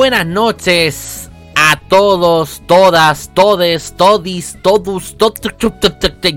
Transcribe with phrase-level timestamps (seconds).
[0.00, 5.14] Buenas noches a todos, todas, todes, todis, todos,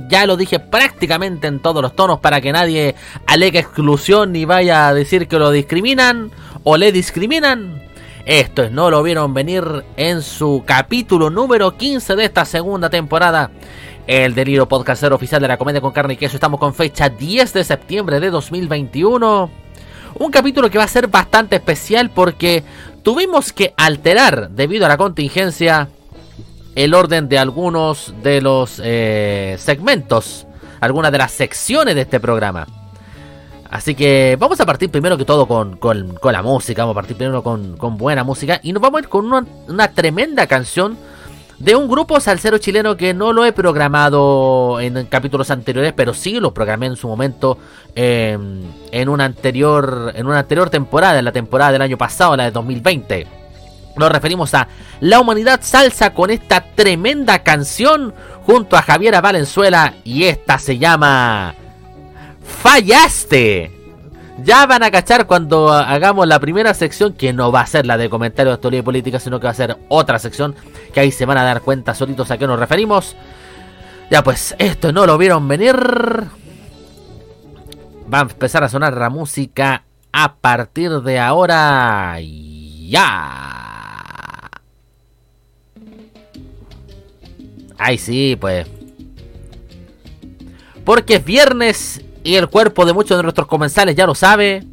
[0.10, 2.94] ya lo dije prácticamente en todos los tonos para que nadie
[3.26, 6.30] alegue exclusión ni vaya a decir que lo discriminan
[6.66, 7.82] o le discriminan.
[8.26, 9.64] Esto es No lo vieron venir
[9.96, 13.50] en su capítulo número 15 de esta segunda temporada.
[14.08, 16.36] El delirio podcastero oficial de la comedia con carne y queso.
[16.36, 19.64] Estamos con fecha 10 de septiembre de 2021.
[20.16, 22.64] Un capítulo que va a ser bastante especial porque
[23.04, 25.90] tuvimos que alterar, debido a la contingencia,
[26.76, 30.48] el orden de algunos de los eh, segmentos,
[30.80, 32.66] algunas de las secciones de este programa.
[33.70, 35.80] Así que vamos a partir primero que todo con,
[36.24, 39.26] la música, vamos a partir primero con, buena música y nos vamos a ir con
[39.68, 40.98] una tremenda canción
[41.64, 46.40] de un grupo salsero chileno que no lo he programado en capítulos anteriores, pero sí
[46.42, 47.58] lo programé en su momento
[47.96, 52.44] em, en, una anterior, en una anterior temporada, en la temporada del año pasado, la
[52.44, 53.28] de 2020.
[53.96, 54.68] Nos referimos a
[55.00, 58.14] La Humanidad Salsa con esta tremenda canción
[58.46, 61.56] junto a Javiera Valenzuela y esta se llama
[62.62, 63.83] Fallaste.
[64.42, 67.98] Ya van a cachar cuando hagamos la primera sección, que no va a ser la
[67.98, 70.56] de comentarios de actualidad y política, sino que va a ser otra sección,
[70.92, 73.16] que ahí se van a dar cuenta solitos a qué nos referimos.
[74.10, 75.76] Ya pues, esto no lo vieron venir.
[78.12, 82.18] Va a empezar a sonar la música a partir de ahora.
[82.22, 84.50] Ya.
[87.78, 88.68] Ay, sí, pues.
[90.84, 94.64] Porque es viernes y el cuerpo de muchos de nuestros comensales ya lo sabe.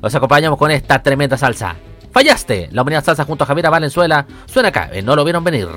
[0.00, 1.76] Los acompañamos con esta tremenda salsa.
[2.10, 2.68] Fallaste.
[2.72, 4.26] La humanidad salsa junto a Javier Valenzuela.
[4.46, 4.90] Suena acá.
[5.02, 5.68] No lo vieron venir.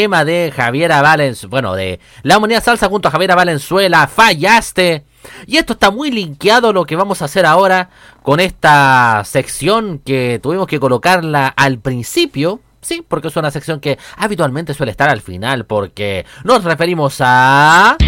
[0.00, 1.50] Tema de Javiera Valenzuela.
[1.50, 4.06] Bueno, de la humanidad salsa junto a Javiera Valenzuela.
[4.06, 5.04] Fallaste.
[5.46, 7.90] Y esto está muy linkeado lo que vamos a hacer ahora
[8.22, 12.60] con esta sección que tuvimos que colocarla al principio.
[12.80, 17.98] Sí, porque es una sección que habitualmente suele estar al final, porque nos referimos a...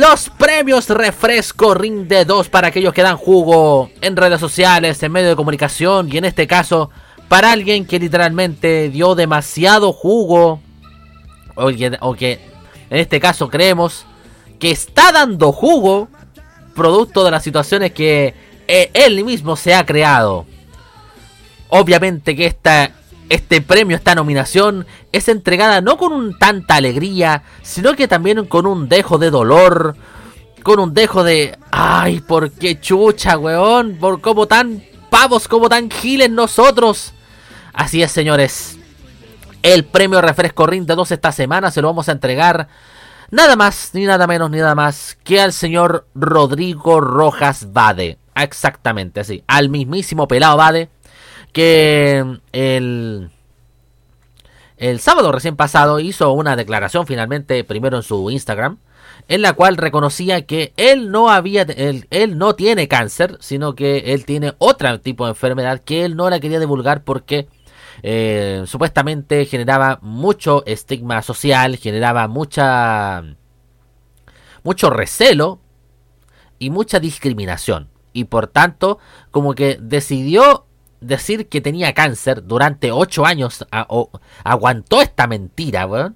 [0.00, 5.28] Los premios Refresco Rinde 2 para aquellos que dan jugo en redes sociales, en medios
[5.28, 6.88] de comunicación y en este caso
[7.28, 10.62] para alguien que literalmente dio demasiado jugo
[11.54, 12.40] o que,
[12.88, 14.06] en este caso creemos
[14.58, 16.08] que está dando jugo
[16.74, 18.32] producto de las situaciones que
[18.68, 20.46] eh, él mismo se ha creado.
[21.68, 22.90] Obviamente que esta,
[23.30, 28.88] este premio, esta nominación, es entregada no con tanta alegría, sino que también con un
[28.88, 29.96] dejo de dolor,
[30.64, 35.90] con un dejo de, ay, por qué chucha, weón, por cómo tan pavos, como tan
[35.90, 37.14] giles nosotros.
[37.72, 38.78] Así es, señores.
[39.62, 42.68] El premio Refresco Rinde 2 esta semana se lo vamos a entregar
[43.30, 48.18] nada más, ni nada menos, ni nada más que al señor Rodrigo Rojas Bade.
[48.34, 49.44] Exactamente, así.
[49.46, 50.88] Al mismísimo pelado Bade.
[51.52, 53.30] Que el,
[54.76, 58.78] el sábado recién pasado hizo una declaración finalmente, primero en su Instagram,
[59.28, 64.14] en la cual reconocía que él no había, él, él, no tiene cáncer, sino que
[64.14, 67.48] él tiene otro tipo de enfermedad que él no la quería divulgar porque
[68.02, 73.22] eh, supuestamente generaba mucho estigma social, generaba mucha
[74.62, 75.60] mucho recelo
[76.58, 77.88] y mucha discriminación.
[78.12, 78.98] Y por tanto,
[79.30, 80.66] como que decidió
[81.00, 83.66] decir que tenía cáncer durante 8 años,
[84.44, 86.12] aguantó esta mentira,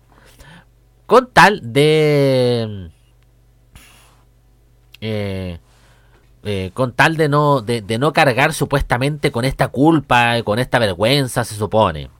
[1.06, 2.90] con tal de...
[5.00, 5.58] Eh,
[6.46, 11.42] eh, con tal de no, de, no cargar supuestamente con esta culpa, con esta vergüenza,
[11.44, 12.10] se supone.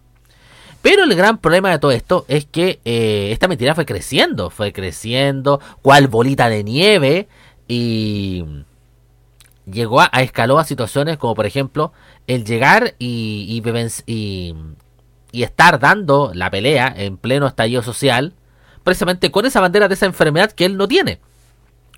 [0.81, 4.73] Pero el gran problema de todo esto es que eh, esta mentira fue creciendo, fue
[4.73, 7.29] creciendo, cual bolita de nieve,
[7.69, 8.45] y
[9.71, 11.93] llegó a, escaló a situaciones como por ejemplo
[12.27, 13.63] el llegar y,
[14.07, 14.55] y,
[15.33, 18.35] y estar dando la pelea en pleno estallido social,
[18.83, 21.21] precisamente con esa bandera de esa enfermedad que él no tiene.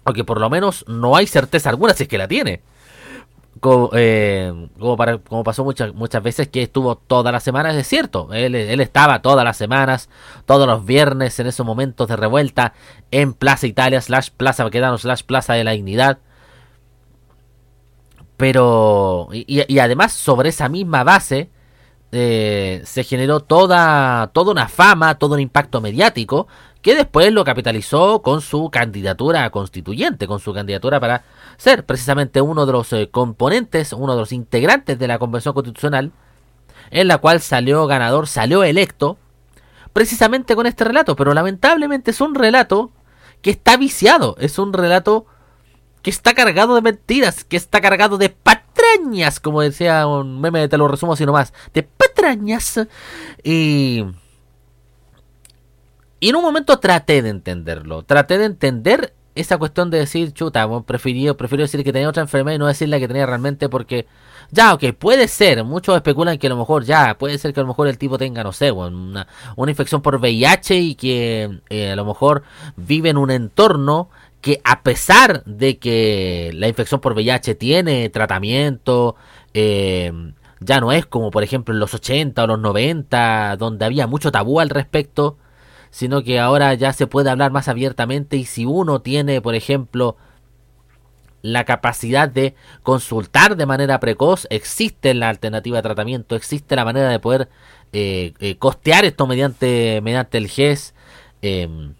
[0.04, 2.62] Porque por lo menos no hay certeza alguna si es que la tiene.
[3.60, 8.28] Como, eh, como, pasó muchas, muchas veces que estuvo todas las semanas, es cierto.
[8.32, 10.08] Él, estaba todas las semanas,
[10.44, 12.74] todos los viernes en esos momentos de revuelta
[13.10, 16.18] en Plaza Italia, slash Plaza Baquedano, slash Plaza de la Dignidad.
[18.36, 21.50] Pero, y, además sobre esa misma base,
[22.12, 26.46] eh, se generó toda, toda una fama, todo un impacto mediático
[26.86, 31.24] que después lo capitalizó con su candidatura constituyente, con su candidatura para
[31.56, 36.12] ser precisamente uno de los eh, componentes, uno de los integrantes de la Convención Constitucional,
[36.90, 39.18] en la cual salió ganador, salió electo,
[39.92, 42.92] precisamente con este relato, pero lamentablemente es un relato
[43.42, 45.26] que está viciado, es un relato
[46.06, 50.78] que está cargado de mentiras, que está cargado de patrañas, como decía un meme, te
[50.78, 52.86] lo resumo así nomás, de patrañas.
[53.42, 54.04] Y
[56.20, 58.04] y en un momento traté de entenderlo.
[58.04, 62.54] Traté de entender esa cuestión de decir, chuta, prefiero, prefiero decir que tenía otra enfermedad
[62.54, 64.06] y no decir la que tenía realmente porque,
[64.52, 67.64] ya, ok, puede ser, muchos especulan que a lo mejor, ya, puede ser que a
[67.64, 71.90] lo mejor el tipo tenga, no sé, una, una infección por VIH y que eh,
[71.90, 72.44] a lo mejor
[72.76, 74.08] vive en un entorno
[74.46, 79.16] que a pesar de que la infección por VIH tiene tratamiento,
[79.54, 80.12] eh,
[80.60, 84.30] ya no es como por ejemplo en los 80 o los 90, donde había mucho
[84.30, 85.36] tabú al respecto,
[85.90, 90.16] sino que ahora ya se puede hablar más abiertamente y si uno tiene, por ejemplo,
[91.42, 97.08] la capacidad de consultar de manera precoz, existe la alternativa de tratamiento, existe la manera
[97.08, 97.48] de poder
[97.92, 100.94] eh, eh, costear esto mediante, mediante el GES.
[101.42, 101.94] Em,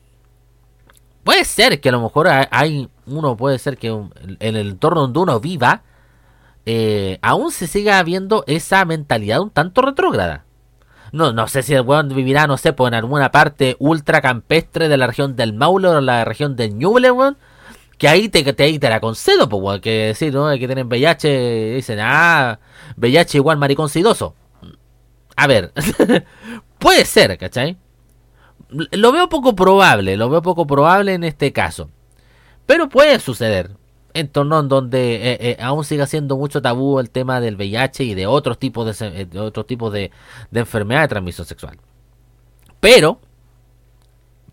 [1.27, 4.11] puede ser que a lo mejor hay uno, puede ser que en
[4.57, 5.83] el entorno donde uno viva,
[6.67, 10.45] eh, aún se siga viendo esa mentalidad un tanto retrógrada.
[11.11, 14.89] No, no sé si el weón vivirá, no sé, pues en alguna parte ultra campestre
[14.89, 17.37] de la región del Maule o la región del Ñuble, weón.
[17.99, 19.81] Que ahí te, te, ahí te la concedo, pues, weón.
[19.81, 20.49] Que decir, ¿no?
[20.51, 22.61] Que tienen VIH, dicen, ah,
[22.97, 24.37] VIH igual maricón sidoso.
[25.35, 25.73] A ver,
[26.79, 27.77] puede ser, ¿cachai?
[28.69, 31.91] Lo veo poco probable, lo veo poco probable en este caso.
[32.67, 33.77] Pero puede suceder
[34.13, 38.15] entorno en donde eh, eh, aún sigue siendo mucho tabú el tema del VIH y
[38.15, 40.11] de otros tipos de, de otros tipos de,
[40.51, 41.79] de enfermedad de transmisión sexual.
[42.81, 43.21] Pero,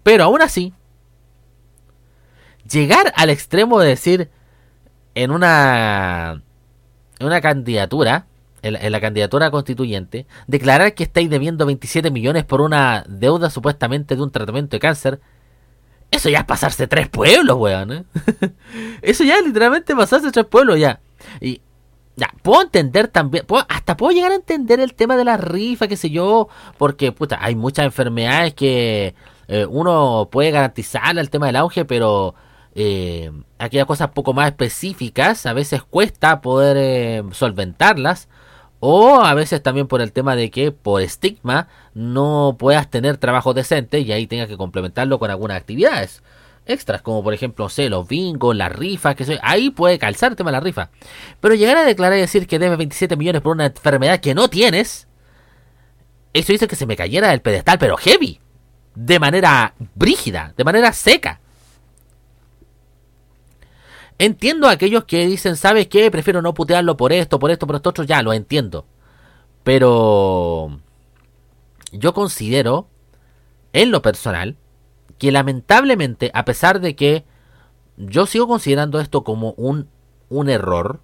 [0.04, 0.74] pero aún así,
[2.70, 4.30] llegar al extremo de decir
[5.16, 6.44] en una,
[7.20, 8.28] en una candidatura
[8.64, 14.24] en, la candidatura constituyente, declarar que estáis debiendo 27 millones por una deuda supuestamente de
[14.24, 15.20] un tratamiento de cáncer,
[16.10, 17.92] eso ya es pasarse tres pueblos, weón.
[17.92, 18.04] ¿eh?
[19.02, 21.00] eso ya es literalmente pasarse tres pueblos ya.
[21.42, 21.62] Y
[22.16, 25.98] ya, puedo entender también, hasta puedo llegar a entender el tema de la rifa, qué
[25.98, 29.16] sé yo, porque puta, hay muchas enfermedades que
[29.48, 32.36] eh, uno puede garantizar el tema del auge, pero
[32.76, 38.30] eh, aquellas cosas poco más específicas a veces cuesta poder eh, solventarlas.
[38.86, 43.54] O a veces también por el tema de que por estigma no puedas tener trabajo
[43.54, 46.22] decente y ahí tengas que complementarlo con algunas actividades
[46.66, 50.52] extras, como por ejemplo, sé, los bingos, las rifas, que ahí puede calzar el tema
[50.52, 50.90] de la rifa.
[51.40, 54.50] Pero llegar a declarar y decir que debes 27 millones por una enfermedad que no
[54.50, 55.08] tienes,
[56.34, 58.42] eso hizo que se me cayera del pedestal, pero heavy,
[58.96, 61.40] de manera brígida, de manera seca.
[64.20, 66.10] Entiendo a aquellos que dicen, ¿sabes qué?
[66.12, 68.86] Prefiero no putearlo por esto, por esto, por esto otro, ya lo entiendo.
[69.64, 70.80] Pero
[71.92, 72.88] yo considero,
[73.72, 74.58] en lo personal,
[75.18, 77.26] que lamentablemente, a pesar de que
[77.98, 79.88] yo sigo considerando esto como un,
[80.30, 81.00] un error,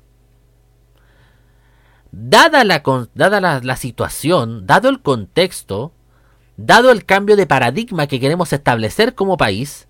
[2.11, 2.83] dada, la,
[3.15, 5.93] dada la, la situación, dado el contexto,
[6.57, 9.87] dado el cambio de paradigma que queremos establecer como país,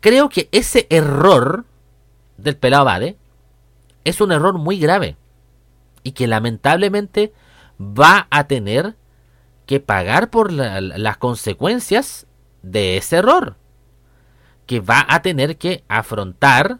[0.00, 1.66] creo que ese error
[2.36, 3.16] del pelado Bade
[4.04, 5.16] es un error muy grave
[6.02, 7.32] y que lamentablemente
[7.80, 8.96] va a tener
[9.66, 12.26] que pagar por las consecuencias
[12.62, 13.56] de ese error.
[14.66, 16.78] Que va a tener que afrontar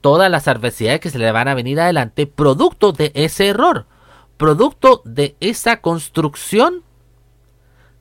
[0.00, 3.86] todas las adversidades que se le van a venir adelante producto de ese error.
[4.36, 6.84] Producto de esa construcción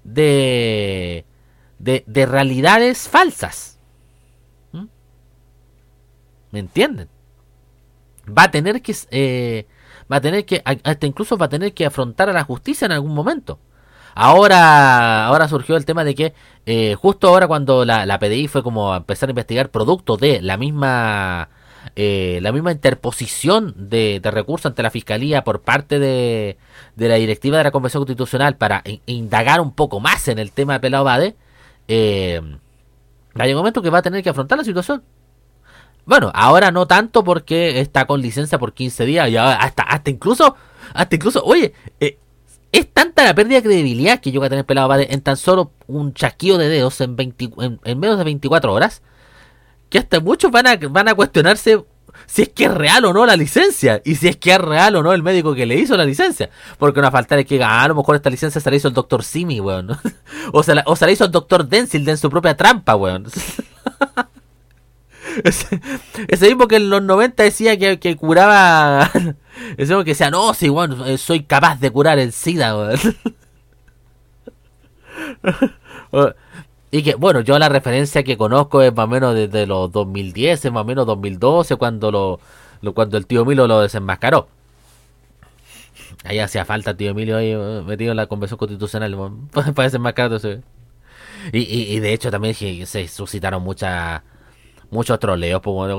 [0.03, 1.25] de,
[1.79, 3.74] de, realidades falsas.
[6.51, 7.09] ¿Me entienden?
[8.27, 8.95] Va a tener que...
[9.11, 9.67] Eh,
[10.11, 10.61] va a tener que...
[10.65, 13.59] Hasta incluso va a tener que afrontar a la justicia en algún momento.
[14.15, 16.33] Ahora, ahora surgió el tema de que
[16.65, 20.41] eh, justo ahora cuando la, la, PDI fue como a empezar a investigar producto de
[20.41, 21.49] la misma
[21.95, 26.57] eh, la misma interposición de, recursos ante la fiscalía por parte de,
[26.95, 30.73] de, la directiva de la Convención Constitucional para indagar un poco más en el tema
[30.73, 31.35] de Pelado Bade,
[31.87, 32.41] eh,
[33.35, 35.03] hay un momento que va a tener que afrontar la situación.
[36.05, 40.55] Bueno, ahora no tanto porque está con licencia por 15 días y hasta, hasta incluso,
[40.93, 42.19] hasta incluso, oye, eh,
[42.71, 45.71] es tanta la pérdida de credibilidad que yo voy a tener pelado en tan solo
[45.87, 49.01] un chasquido de dedos en, en, menos de 24 horas
[49.89, 51.83] que hasta muchos van a, van a cuestionarse
[52.27, 54.95] si es que es real o no la licencia y si es que es real
[54.95, 56.49] o no el médico que le hizo la licencia.
[56.77, 58.93] Porque no falta de que ah, a lo mejor esta licencia se la hizo el
[58.93, 59.97] doctor Simi, weón.
[60.53, 63.27] o, se la, o se la hizo el doctor Denzil en su propia trampa, weón.
[66.27, 69.11] Ese, mismo que en los 90 decía que, curaba.
[69.77, 72.75] Ese mismo que decía, no, sí, bueno, eh, soy capaz de curar el SIDA,
[76.91, 80.71] Y que, bueno, yo la referencia que conozco es más o menos desde los 2010,
[80.71, 82.39] más o menos 2012, cuando lo,
[82.93, 84.47] cuando el tío Milo lo desenmascaró.
[86.23, 89.15] Ahí hacía falta tío Emilio ahí eh, metido en la convención constitucional
[89.51, 90.39] para desenmascarar
[91.51, 94.23] y, y, y de hecho también se suscitaron muchas
[94.91, 95.91] muchos troleos, pues,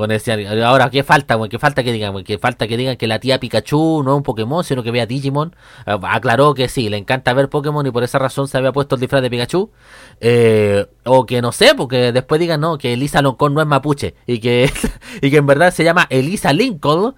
[0.65, 4.03] ahora, ¿qué falta, ¿Qué falta que digan, ¿Qué falta que digan que la tía Pikachu
[4.05, 5.55] no es un Pokémon, sino que vea Digimon?
[5.87, 8.95] Ah, aclaró que sí, le encanta ver Pokémon y por esa razón se había puesto
[8.95, 9.71] el disfraz de Pikachu.
[10.21, 14.15] Eh, o que no sé, porque después digan, no, que Elisa Loncón no es mapuche
[14.27, 14.71] y que,
[15.23, 17.15] y que en verdad se llama Elisa Lincoln,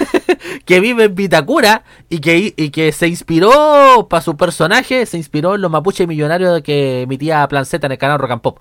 [0.64, 5.54] que vive en Vitacura y que, y que se inspiró para su personaje, se inspiró
[5.54, 8.58] en los mapuches millonarios que emitía Plan Z en el canal Rock and Pop.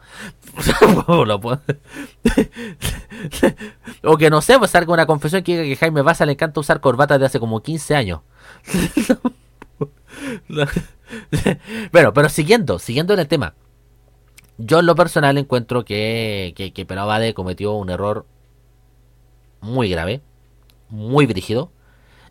[4.03, 6.59] o que no sé, pues salga una confesión que diga que Jaime Baza le encanta
[6.59, 8.21] usar corbatas de hace como 15 años.
[11.91, 13.55] bueno, pero siguiendo, siguiendo en el tema.
[14.57, 18.25] Yo en lo personal encuentro que, que, que cometió un error
[19.61, 20.21] muy grave,
[20.89, 21.71] muy brígido.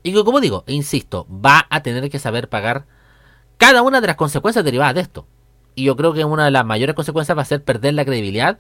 [0.02, 2.86] Y que como digo, insisto, va a tener que saber pagar
[3.56, 5.26] cada una de las consecuencias derivadas de esto.
[5.78, 8.58] Y yo creo que una de las mayores consecuencias va a ser perder la credibilidad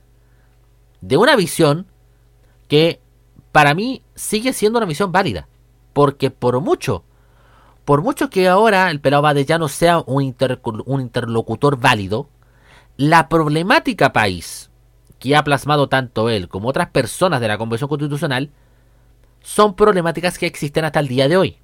[1.00, 1.88] de una visión
[2.68, 3.00] que
[3.50, 5.48] para mí sigue siendo una visión válida.
[5.92, 7.02] Porque por mucho,
[7.84, 10.32] por mucho que ahora el pelado Bade ya no sea un,
[10.86, 12.28] un interlocutor válido,
[12.96, 14.70] la problemática país
[15.18, 18.52] que ha plasmado tanto él como otras personas de la Convención Constitucional
[19.40, 21.58] son problemáticas que existen hasta el día de hoy.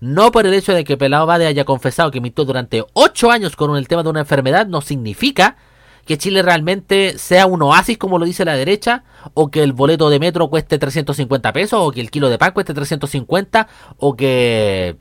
[0.00, 3.56] No por el hecho de que Pelado Bade haya confesado que mintió durante 8 años
[3.56, 5.56] con el tema de una enfermedad, no significa
[6.04, 10.10] que Chile realmente sea un oasis como lo dice la derecha, o que el boleto
[10.10, 14.98] de metro cueste 350 pesos, o que el kilo de pan cueste 350, o que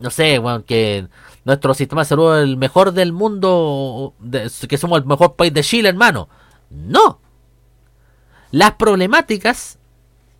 [0.00, 1.08] no sé, que
[1.44, 4.14] nuestro sistema de salud es el mejor del mundo,
[4.68, 6.28] que somos el mejor país de Chile, hermano.
[6.70, 7.20] No.
[8.50, 9.78] Las problemáticas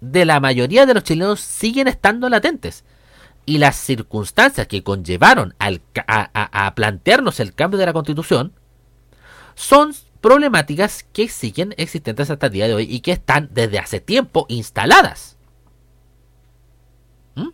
[0.01, 2.85] de la mayoría de los chilenos siguen estando latentes.
[3.49, 8.53] Y las circunstancias que conllevaron al, a, plantearnos el cambio de la constitución
[9.55, 14.01] son problemáticas que siguen existentes hasta el día de hoy y que están desde hace
[14.01, 15.39] tiempo instaladas.
[17.37, 17.49] ¿Mm?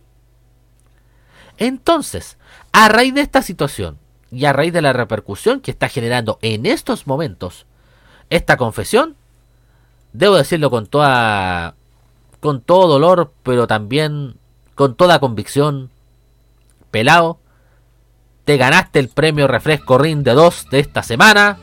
[1.59, 2.37] Entonces,
[2.73, 3.97] a raíz de esta situación
[4.31, 7.67] y a raíz de la repercusión que está generando en estos momentos
[8.29, 9.15] esta confesión,
[10.11, 11.75] debo decirlo con toda
[12.41, 14.35] con todo dolor, pero también
[14.75, 15.89] con toda convicción,
[16.91, 17.39] pelado,
[18.45, 21.57] te ganaste el premio Refresco Ring de 2 de esta semana.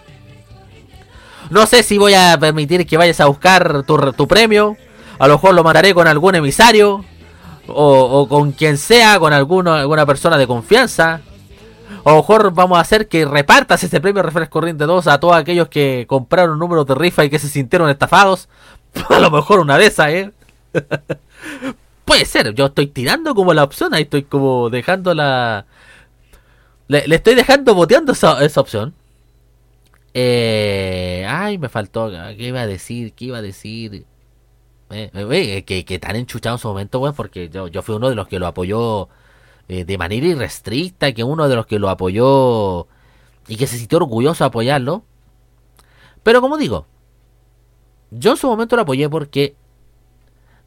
[1.50, 4.76] No sé si voy a permitir que vayas a buscar tu, premio.
[5.18, 7.04] A lo mejor lo mandaré con algún emisario.
[7.68, 11.20] O, con quien sea, con alguna, persona de confianza.
[12.02, 15.20] O a lo mejor vamos a hacer que repartas ese premio Refresco Corriente 2 a
[15.20, 18.48] todos aquellos que compraron números de rifa y que se sintieron estafados.
[19.08, 20.32] A lo mejor una de esas, ¿eh?
[22.04, 25.66] Puede ser, yo estoy tirando como la opción, ahí estoy como dejando la...
[26.88, 28.94] Le, estoy dejando boteando esa, esa opción.
[30.14, 32.10] Eh, ay, me faltó.
[32.36, 33.14] ¿Qué iba a decir?
[33.14, 34.04] ¿Qué iba a decir?
[34.90, 38.10] Eh, eh, que, que tan enchuchado en su momento, weón, porque yo, yo fui uno
[38.10, 39.08] de los que lo apoyó
[39.68, 42.88] eh, de manera irrestricta, que uno de los que lo apoyó
[43.48, 45.04] y que se sintió orgulloso de apoyarlo.
[46.22, 46.86] Pero como digo,
[48.10, 49.56] yo en su momento lo apoyé porque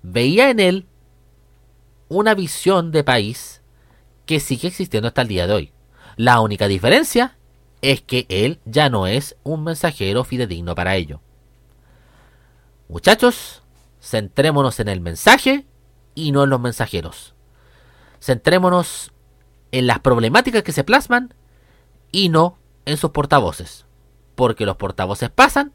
[0.01, 0.85] veía en él
[2.07, 3.61] una visión de país
[4.25, 5.71] que sigue existiendo hasta el día de hoy.
[6.17, 7.37] La única diferencia
[7.81, 11.21] es que él ya no es un mensajero fidedigno para ello.
[12.87, 13.63] Muchachos,
[14.01, 15.65] centrémonos en el mensaje
[16.13, 17.33] y no en los mensajeros.
[18.21, 19.11] Centrémonos
[19.71, 21.33] en las problemáticas que se plasman
[22.11, 23.85] y no en sus portavoces.
[24.35, 25.73] Porque los portavoces pasan,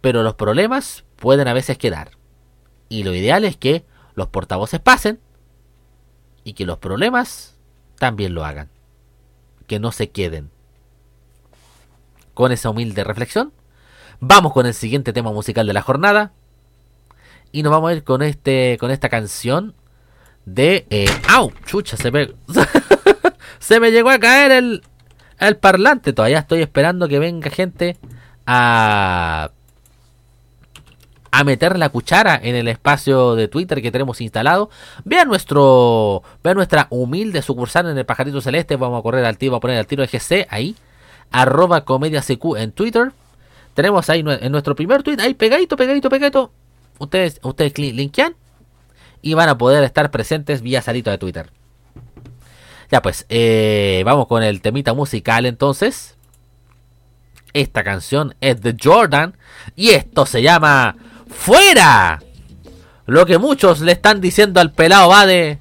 [0.00, 2.12] pero los problemas pueden a veces quedar.
[2.88, 3.84] Y lo ideal es que
[4.16, 5.20] los portavoces pasen
[6.42, 7.56] y que los problemas
[7.98, 8.70] también lo hagan.
[9.68, 10.50] Que no se queden
[12.34, 13.52] con esa humilde reflexión,
[14.20, 16.32] vamos con el siguiente tema musical de la jornada.
[17.50, 18.76] Y nos vamos a ir con este.
[18.78, 19.74] con esta canción
[20.44, 20.86] de.
[20.90, 21.52] Eh, ¡Au!
[21.64, 22.34] Chucha, se me.
[23.58, 24.82] se me llegó a caer el.
[25.38, 26.12] el parlante.
[26.12, 27.96] Todavía estoy esperando que venga gente
[28.46, 29.52] a.
[31.38, 34.70] a meter la cuchara en el espacio de Twitter que tenemos instalado.
[35.04, 36.22] Vean nuestro.
[36.42, 38.76] Vean nuestra humilde sucursal en el pajarito celeste.
[38.76, 40.76] Vamos a correr al tiro, a poner al tiro de GC ahí
[41.30, 43.12] arroba comedia CQ en Twitter.
[43.74, 46.52] Tenemos ahí en nuestro primer tweet, ahí pegadito, pegadito, pegadito.
[46.98, 48.34] Ustedes, ustedes linkean
[49.20, 51.50] y van a poder estar presentes vía salito de Twitter.
[52.90, 56.16] Ya pues, eh, vamos con el temita musical entonces.
[57.52, 59.36] Esta canción es de Jordan
[59.74, 60.96] y esto se llama
[61.28, 62.20] Fuera.
[63.06, 65.60] Lo que muchos le están diciendo al pelado Bade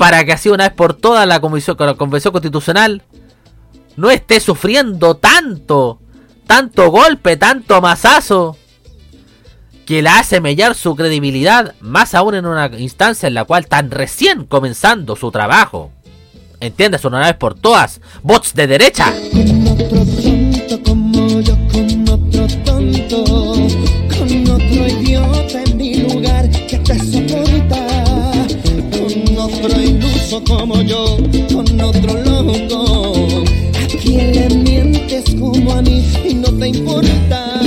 [0.00, 3.02] para que así una vez por todas la, comisión, la Convención Constitucional
[3.96, 6.00] no esté sufriendo tanto,
[6.46, 8.56] tanto golpe, tanto masazo,
[9.84, 13.90] que la hace mellar su credibilidad, más aún en una instancia en la cual están
[13.90, 15.92] recién comenzando su trabajo.
[16.60, 17.04] ¿Entiendes?
[17.04, 19.12] Una vez por todas, bots de derecha.
[30.46, 31.16] Como yo,
[31.52, 33.44] con otro loco
[34.02, 37.59] quién le mientes como a mí y no te importa.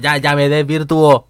[0.00, 1.26] Ya, ya me desvirtuó.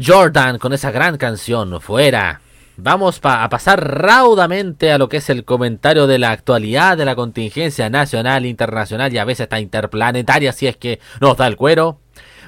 [0.00, 2.40] Jordan con esa gran canción, fuera.
[2.76, 7.16] Vamos a pasar raudamente a lo que es el comentario de la actualidad de la
[7.16, 11.98] contingencia nacional, internacional y a veces está interplanetaria si es que nos da el cuero.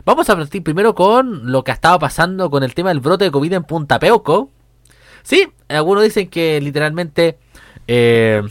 [0.05, 3.25] Vamos a partir primero con lo que ha estado pasando con el tema del brote
[3.25, 4.51] de COVID en Punta Peuco.
[5.25, 7.39] Sí, algunos dicen que literalmente
[7.89, 8.43] eh,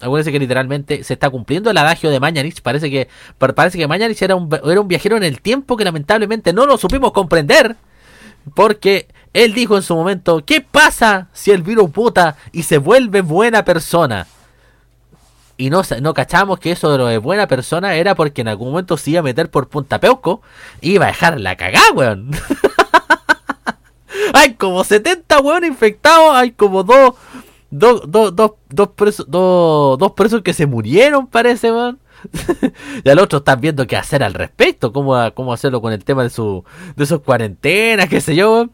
[0.00, 2.62] Acuérdense que literalmente se está cumpliendo el adagio de Mañanich.
[2.62, 3.08] Parece que,
[3.38, 6.78] parece que Mañanich era un, era un viajero en el tiempo que lamentablemente no lo
[6.78, 7.76] supimos comprender.
[8.54, 13.20] Porque él dijo en su momento, ¿qué pasa si el virus puta y se vuelve
[13.20, 14.26] buena persona?
[15.56, 18.70] Y no, no cachamos que eso de lo de buena persona era porque en algún
[18.70, 20.40] momento se iba a meter por Punta Peuco
[20.80, 22.30] y iba a dejar la cagada, weón.
[24.34, 27.14] hay como 70 weón infectados, hay como dos
[27.70, 31.98] dos, dos, dos, dos presos, dos, dos presos que se murieron, parece, man.
[33.04, 36.24] y al otro están viendo qué hacer al respecto, cómo, cómo hacerlo con el tema
[36.24, 36.64] de su
[36.96, 38.68] de sus cuarentenas, qué sé yo.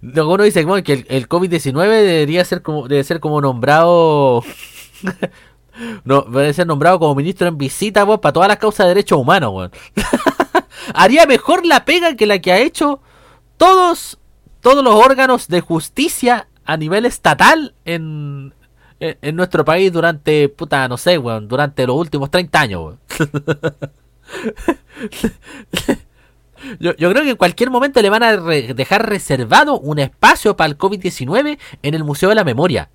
[0.00, 4.44] Luego uno dice que el, el COVID-19 debería ser como debe ser como nombrado
[6.04, 9.70] no, debe ser nombrado como ministro en visita para todas las causas de derechos humanos,
[10.94, 13.00] Haría mejor la pega que la que ha hecho
[13.56, 14.18] todos
[14.60, 18.54] todos los órganos de justicia a nivel estatal en,
[19.00, 23.00] en, nuestro país durante, puta, no sé, weón, durante los últimos 30 años, weón.
[26.80, 30.68] Yo, yo, creo que en cualquier momento le van a dejar reservado un espacio para
[30.68, 32.88] el COVID-19 en el Museo de la Memoria.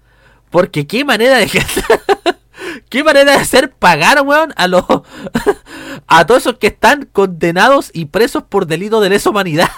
[0.49, 1.47] Porque qué manera de...
[2.89, 4.85] qué manera de hacer pagar, weón, a los...
[6.07, 9.69] a todos esos que están condenados y presos por delito de lesa humanidad.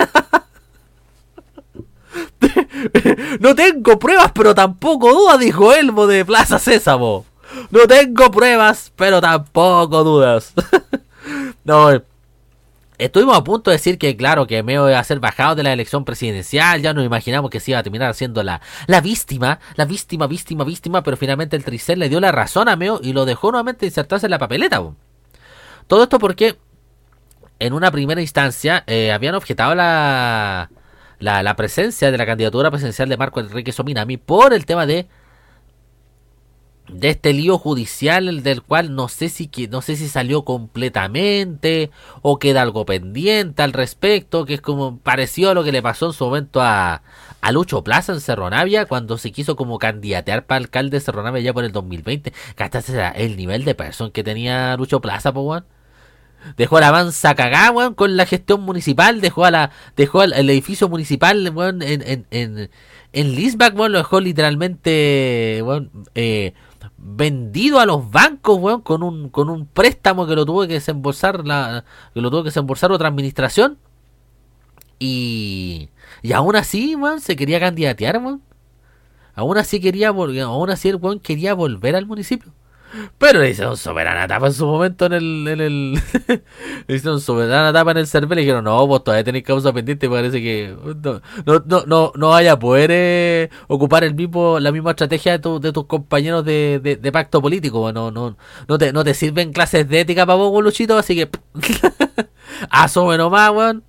[3.39, 7.26] no tengo pruebas, pero tampoco dudas, dijo Elmo de Plaza Sésamo.
[7.70, 10.54] No tengo pruebas, pero tampoco dudas.
[11.63, 12.02] no,
[12.98, 15.74] estuvimos a punto de decir que, claro, que me iba a ser bajado de la
[15.74, 16.82] elección presidencial.
[16.82, 20.63] Ya nos imaginamos que se iba a terminar siendo la, la víctima, la víctima, víctima,
[20.63, 21.04] víctima.
[21.04, 24.28] Pero finalmente el Tricel le dio la razón a Meo y lo dejó nuevamente insertarse
[24.28, 24.82] en la papeleta.
[25.88, 26.58] Todo esto porque
[27.60, 30.70] en una primera instancia eh, habían objetado la
[31.21, 35.07] la, presencia de la candidatura presidencial de Marco Enrique Sominami por el tema de
[36.88, 41.89] de este lío judicial del cual no sé si no sé si salió completamente
[42.21, 46.07] o queda algo pendiente al respecto que es como parecido a lo que le pasó
[46.07, 47.01] en su momento a,
[47.39, 51.23] a Lucho Plaza en Cerro Navia cuando se quiso como candidatear para alcalde de Cerro
[51.23, 55.31] Navia ya por el 2020 que hasta el nivel de persona que tenía Lucho Plaza
[55.31, 55.63] pues
[56.58, 59.21] Dejó la mansa cagada, weón, con la gestión municipal.
[59.21, 62.69] Dejó a la dejó el, edificio municipal, weón, en, en,
[63.13, 65.63] en, Lisbach, weón, lo dejó literalmente,
[66.15, 66.54] eh,
[66.97, 71.45] vendido a los bancos, weón, con un, con un préstamo que lo tuvo que desembolsar
[71.45, 73.77] la, que lo tuvo que desembolsar otra administración.
[74.99, 75.89] Y,
[76.21, 78.41] y aún así, weón, se quería candidatear, weón.
[79.34, 82.54] Aún así quería, aún así el weón quería volver al municipio.
[83.17, 85.47] Pero le hicieron soberana tapa en su momento en el.
[85.47, 85.93] En el
[86.88, 90.10] le hicieron soberana tapa en el server y dijeron: No, vos todavía tenéis causa pendiente.
[90.10, 90.75] Parece que
[91.45, 95.60] no, no, no, no vaya a poder eh, ocupar el mismo, la misma estrategia de,
[95.60, 97.91] de tus compañeros de, de, pacto político.
[97.93, 98.36] No, no,
[98.67, 100.97] no, te, no te sirven clases de ética para vos, Luchito.
[100.97, 101.30] Así que.
[102.69, 103.84] Asome nomás, weón.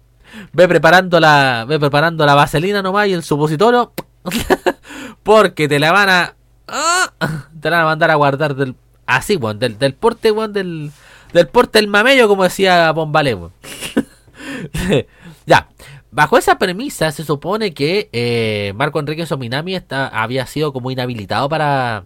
[0.52, 3.92] Ve preparando la, ve preparando la vaselina nomás y el supositorio.
[5.22, 6.36] porque te la van a.
[6.68, 7.12] ¡ah!
[7.60, 10.90] Te la van a mandar a guardar del Así, weón, del, del porte, weón, del,
[11.32, 13.52] del porte del mamello, como decía Bombale, weón.
[15.46, 15.68] ya,
[16.10, 21.48] bajo esa premisa se supone que eh, Marco Enrique Sominami está, había sido como inhabilitado
[21.48, 22.04] para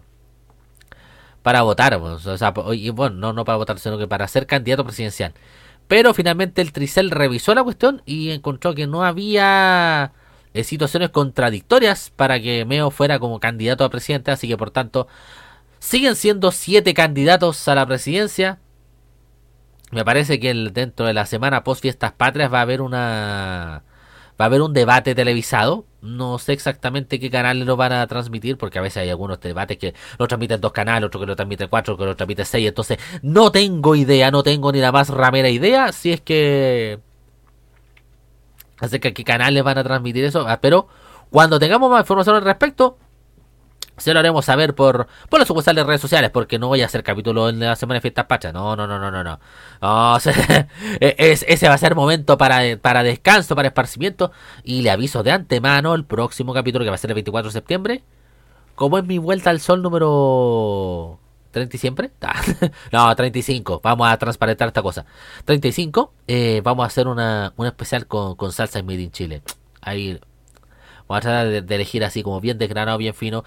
[1.47, 4.83] para votar, o sea, y, bueno, no, no para votar, sino que para ser candidato
[4.83, 5.33] presidencial.
[5.87, 10.11] Pero finalmente el Tricel revisó la cuestión y encontró que no había
[10.53, 15.07] eh, situaciones contradictorias para que Meo fuera como candidato a presidente, así que por tanto
[15.87, 18.59] Siguen siendo siete candidatos a la presidencia.
[19.91, 23.83] Me parece que dentro de la semana post fiestas patrias va a haber una
[24.37, 25.85] va a haber un debate televisado.
[26.01, 29.77] No sé exactamente qué canales lo van a transmitir, porque a veces hay algunos debates
[29.77, 32.67] que lo transmiten dos canales, otro que lo transmite cuatro, otro que lo transmite seis.
[32.67, 36.99] Entonces, no tengo idea, no tengo ni la más ramera idea si es que.
[38.77, 40.45] acerca de qué canales van a transmitir eso.
[40.49, 40.89] Ah, pero
[41.29, 42.97] cuando tengamos más información al respecto,
[43.97, 47.03] se lo haremos saber por, por las sucursales redes sociales, porque no voy a hacer
[47.03, 48.51] capítulo en la semana de fiestas pacha.
[48.51, 49.39] No, no, no, no, no, no.
[50.99, 54.31] E, es, ese va a ser momento para, para descanso, para esparcimiento.
[54.63, 57.53] Y le aviso de antemano el próximo capítulo que va a ser el 24 de
[57.53, 58.03] septiembre.
[58.75, 61.19] Como es mi vuelta al sol número
[61.51, 62.11] 30 y siempre.
[62.91, 63.81] no, 35.
[63.83, 65.05] Vamos a transparentar esta cosa.
[65.45, 66.13] 35.
[66.27, 69.41] Eh, vamos a hacer una, un especial con, con salsa en Made in Chile.
[69.81, 70.19] Ahí
[71.07, 73.43] Vamos a tratar de, elegir así como bien desgranado, bien fino.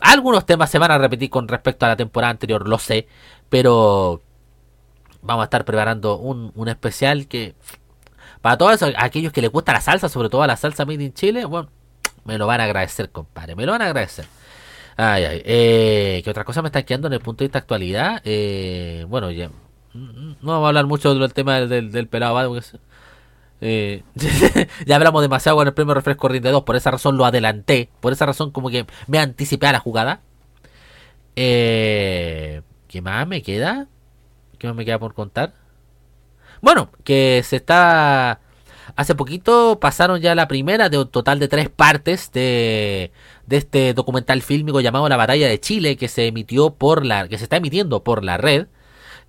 [0.00, 3.06] Algunos temas se van a repetir con respecto a la temporada anterior, lo sé.
[3.48, 4.20] Pero
[5.22, 7.54] vamos a estar preparando un, un especial que...
[8.40, 11.46] Para todos aquellos que les gusta la salsa, sobre todo la salsa made in Chile,
[11.46, 11.70] bueno,
[12.24, 13.56] me lo van a agradecer, compadre.
[13.56, 14.26] Me lo van a agradecer.
[14.96, 15.42] Ay, ay.
[15.44, 18.20] Eh, ¿Qué otra cosa me está quedando en el punto de vista actualidad?
[18.24, 19.50] Eh, bueno, ya,
[19.94, 22.66] no vamos a hablar mucho del tema del, del, pelado, porque
[23.60, 24.02] eh,
[24.86, 28.12] ya hablamos demasiado con el premio refresco Rinde 2, por esa razón lo adelanté, por
[28.12, 30.20] esa razón como que me anticipé a la jugada.
[31.36, 33.88] Eh, ¿Qué más me queda?
[34.58, 35.54] ¿Qué más me queda por contar?
[36.60, 38.40] Bueno, que se está...
[38.96, 43.12] Hace poquito pasaron ya la primera de un total de tres partes de,
[43.46, 47.28] de este documental fílmico llamado La Batalla de Chile que se emitió por la...
[47.28, 48.68] que se está emitiendo por la red.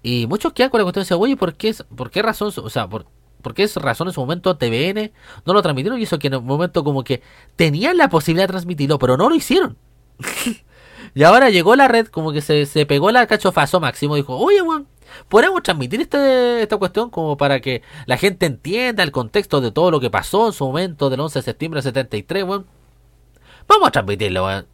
[0.03, 2.51] Y muchos quedan con la cuestión de, oye, ¿por qué, ¿por qué razón?
[2.57, 3.07] O sea, por,
[3.45, 5.11] porque es razón en su momento TVN
[5.45, 7.21] no lo transmitieron y eso que en un momento como que
[7.55, 9.77] tenían la posibilidad de transmitirlo, pero no lo hicieron.
[11.13, 14.63] y ahora llegó la red, como que se, se pegó la cachofazo máximo, dijo, oye,
[14.63, 14.87] weón,
[15.29, 19.91] podemos transmitir este, esta cuestión como para que la gente entienda el contexto de todo
[19.91, 22.65] lo que pasó en su momento del 11 de septiembre de 73, weón.
[23.67, 24.65] Vamos a transmitirlo, weón.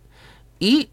[0.59, 0.91] Y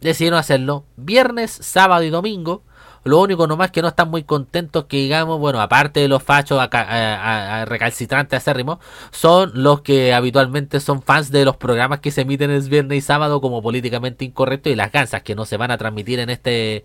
[0.00, 2.64] decidieron hacerlo viernes, sábado y domingo
[3.04, 6.58] lo único nomás que no están muy contentos que digamos, bueno, aparte de los fachos
[6.60, 8.78] a, recalcitrantes acérrimos,
[9.10, 13.00] son los que habitualmente son fans de los programas que se emiten el viernes y
[13.02, 16.84] sábado como políticamente incorrecto y las gansas que no se van a transmitir en este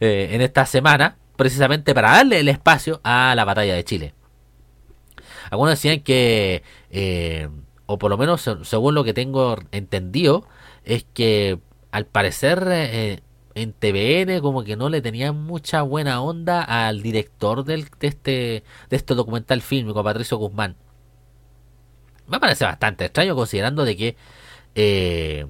[0.00, 4.14] eh, en esta semana, precisamente para darle el espacio a la batalla de Chile.
[5.50, 7.48] Algunos decían que, eh,
[7.86, 10.46] o por lo menos según lo que tengo entendido,
[10.84, 11.58] es que
[11.90, 13.20] al parecer eh,
[13.62, 18.64] en TVN como que no le tenían mucha buena onda al director del, de, este,
[18.90, 20.76] de este documental fílmico, Patricio Guzmán.
[22.26, 24.16] Me parece bastante extraño considerando de que
[24.74, 25.46] eh,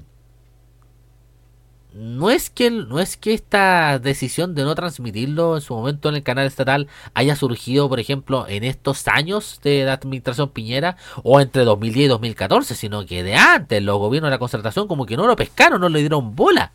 [1.93, 6.15] no es que no es que esta decisión de no transmitirlo en su momento en
[6.17, 11.41] el canal estatal haya surgido, por ejemplo, en estos años de la administración Piñera o
[11.41, 15.17] entre 2010 y 2014, sino que de antes los gobiernos de la concertación como que
[15.17, 16.73] no lo pescaron, no le dieron bola.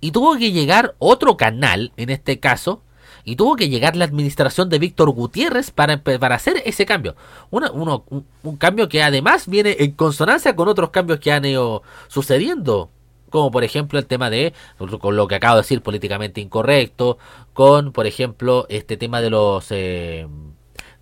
[0.00, 2.82] Y tuvo que llegar otro canal, en este caso,
[3.24, 7.16] y tuvo que llegar la administración de Víctor Gutiérrez para, para hacer ese cambio.
[7.50, 8.04] uno,
[8.42, 12.90] un, cambio que además viene en consonancia con otros cambios que han ido sucediendo.
[13.28, 14.54] como por ejemplo el tema de,
[15.00, 17.18] con lo que acabo de decir, políticamente incorrecto,
[17.52, 19.66] con por ejemplo este tema de los...
[19.70, 20.26] Eh,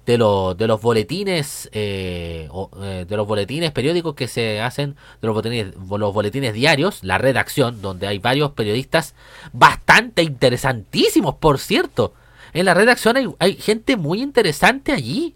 [0.09, 2.49] de, los de los boletines eh,
[2.81, 7.18] eh, de los boletines periódicos que se hacen de los boletines, los boletines diarios la
[7.18, 9.14] redacción donde hay varios periodistas
[9.53, 12.14] bastante interesantísimos por cierto.
[12.55, 15.35] En la redacción hay, hay gente muy interesante allí.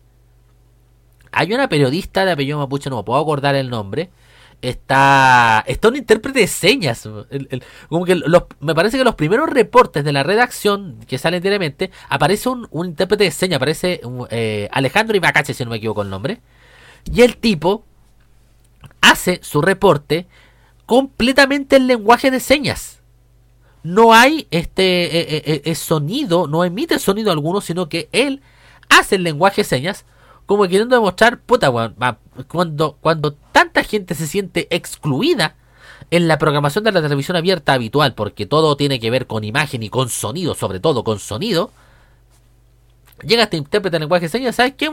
[1.30, 4.08] Hay una periodista de apellido mapuche no me puedo acordar el nombre
[4.62, 7.08] está está un intérprete de señas.
[7.88, 8.20] como que
[8.60, 13.24] me parece que los primeros reportes de la redacción que salen diariamente aparece un, intérprete
[13.24, 16.40] de señas, aparece eh, Alejandro Ibacache, si no me equivoco el nombre.
[17.12, 17.84] Y el tipo
[19.00, 20.28] hace su reporte
[20.86, 23.00] completamente en lenguaje de señas.
[23.82, 28.40] No hay este eh, eh, sonido, no emite sonido alguno, sino que él
[28.88, 30.04] hace el lenguaje de señas
[30.46, 31.72] como queriendo demostrar, puta,
[32.48, 35.54] cuando, cuando tanta gente se siente excluida
[36.10, 39.84] en la programación de la televisión abierta habitual, porque todo tiene que ver con imagen
[39.84, 41.70] y con sonido, sobre todo con sonido,
[43.24, 44.90] llega este intérprete de lenguaje de señas, ¿sabes qué,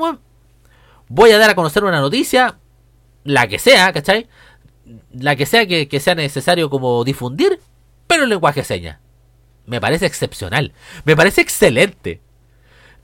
[1.07, 2.59] Voy a dar a conocer una noticia,
[3.23, 4.27] la que sea, ¿cachai?
[5.11, 7.59] La que sea que, que sea necesario como difundir,
[8.05, 8.99] pero en lenguaje de señas.
[9.65, 10.73] Me parece excepcional,
[11.05, 12.21] me parece excelente.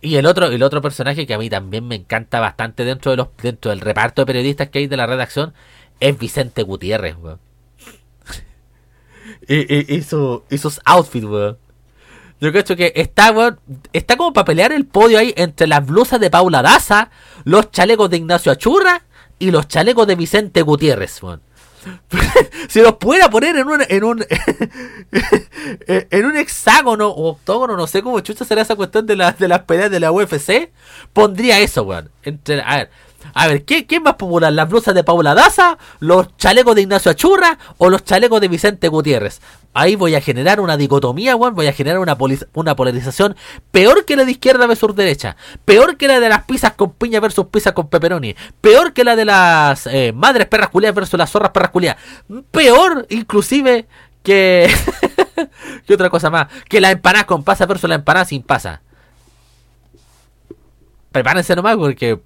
[0.02, 3.18] Y el otro, el otro personaje que a mí también me encanta bastante dentro de
[3.18, 5.54] los, dentro del reparto de periodistas que hay de la redacción
[6.00, 7.40] es Vicente Gutiérrez, weón.
[9.48, 11.58] y, y, sus outfits, weón.
[12.42, 13.60] Yo creo que está, weón,
[13.94, 17.10] está como para pelear el podio ahí entre las blusas de Paula Daza,
[17.44, 19.04] los chalecos de Ignacio Achurra
[19.40, 21.42] y los chalecos de Vicente Gutiérrez, weón.
[22.70, 24.26] si los pudiera poner en un en un
[25.88, 29.62] en un hexágono o octógono, no sé cómo chucha será esa cuestión de, de las
[29.64, 30.72] peleas de la UFC,
[31.14, 32.10] pondría eso, weón.
[32.24, 32.90] Entre, a ver,
[33.34, 34.52] a ver, ¿qué, ¿qué, es más popular?
[34.54, 35.78] ¿Las blusas de Paula Daza?
[36.00, 37.58] ¿Los chalecos de Ignacio Achurra?
[37.78, 39.42] ¿O los chalecos de Vicente Gutiérrez?
[39.74, 41.54] Ahí voy a generar una dicotomía, weón.
[41.54, 42.18] Voy a generar una,
[42.54, 43.36] una polarización
[43.72, 45.36] peor que la de izquierda versus derecha.
[45.66, 48.36] Peor que la de las pizzas con piña versus pizzas con pepperoni.
[48.62, 51.72] Peor que la de las eh, madres perras versus las zorras perras.
[52.52, 53.86] Peor, inclusive,
[54.24, 54.74] que...
[55.86, 56.48] ¿Qué otra cosa más?
[56.70, 58.82] Que la empanada con pasa versus la empanada sin pasa.
[61.12, 62.20] Prepárense nomás porque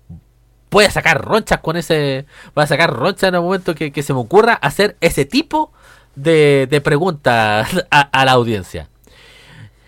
[0.72, 2.26] voy a sacar ronchas con ese.
[2.56, 5.72] Voy a sacar ronchas en el momento que, se me ocurra hacer ese tipo
[6.16, 8.90] de, de preguntas a, la audiencia.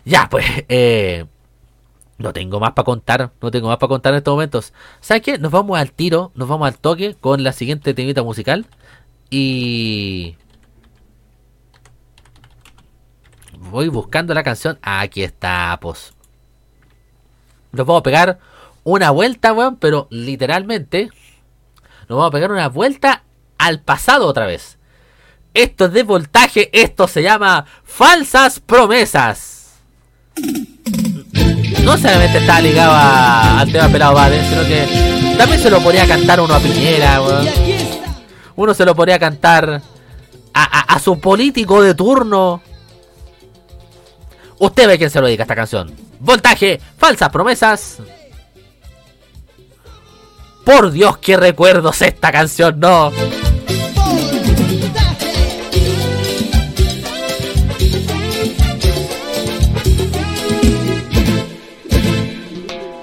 [0.05, 1.25] Ya, pues, eh,
[2.17, 4.73] no tengo más para contar, no tengo más para contar en estos momentos.
[4.99, 5.37] ¿Sabes qué?
[5.37, 8.65] Nos vamos al tiro, nos vamos al toque con la siguiente temita musical.
[9.29, 10.37] Y.
[13.57, 14.79] Voy buscando la canción.
[14.81, 16.13] Aquí está, pues.
[17.71, 18.39] Nos vamos a pegar
[18.83, 21.09] una vuelta, weón, pero literalmente
[22.07, 23.23] nos vamos a pegar una vuelta
[23.57, 24.77] al pasado otra vez.
[25.53, 29.73] Esto es de voltaje, esto se llama falsas promesas.
[31.83, 36.39] No solamente está ligado al tema pelado Vale, sino que también se lo podría cantar
[36.39, 37.47] uno a Piñera, weón.
[38.55, 39.81] Uno se lo podría cantar
[40.53, 42.61] a, a su político de turno.
[44.59, 45.95] Usted ve quién se lo dedica a esta canción.
[46.19, 47.97] Voltaje, falsas promesas.
[50.63, 53.11] Por Dios, qué recuerdos esta canción, no.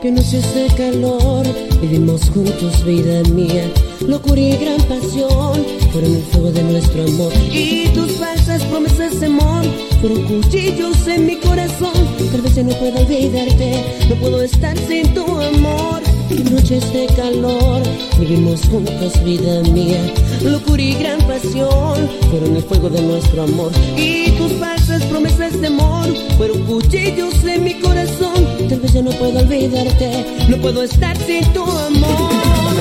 [0.01, 1.45] Que noches de calor
[1.81, 3.65] vivimos juntos, vida mía.
[4.07, 7.33] Locura y gran pasión fueron el fuego de nuestro amor.
[7.51, 9.65] Y tus falsas promesas de amor
[10.01, 11.93] fueron cuchillos en mi corazón.
[12.31, 17.83] Tal vez ya no puedo olvidarte, no puedo estar sin tu amor noches de calor
[18.19, 20.01] vivimos juntos, vida mía.
[20.43, 23.73] Locura y gran pasión fueron el fuego de nuestro amor.
[23.97, 26.07] Y tus falsas promesas de amor
[26.37, 28.47] fueron cuchillos en mi corazón.
[28.69, 32.75] Tal vez yo no puedo olvidarte, no puedo estar sin tu amor.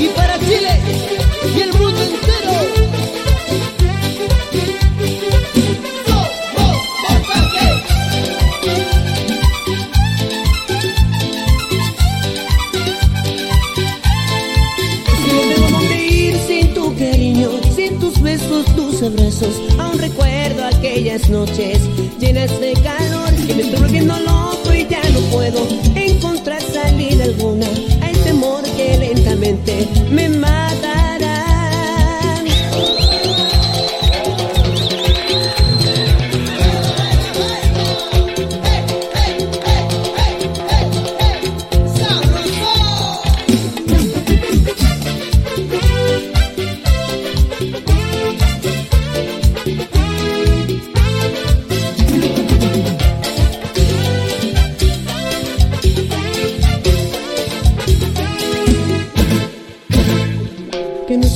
[0.00, 0.80] Y para Chile
[1.56, 2.37] y el mundo entero.
[19.00, 21.78] Aún recuerdo aquellas noches
[22.18, 27.66] llenas de calor que me estoy volviendo loco y ya no puedo encontrar salida alguna
[28.02, 30.67] a este amor que lentamente me mata.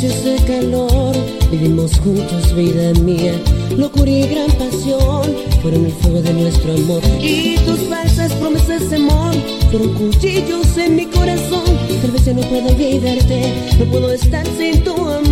[0.03, 1.15] espacios de calor,
[1.51, 3.35] vivimos juntos vida mía,
[3.77, 5.23] locura y gran pasión,
[5.61, 7.03] fueron el fuego de nuestro amor.
[7.21, 9.35] Y tus falsas promesas de amor,
[9.71, 11.65] fueron cuchillos en mi corazón,
[12.01, 15.32] tal vez ya no puedo olvidarte, no puedo estar sin tu amor.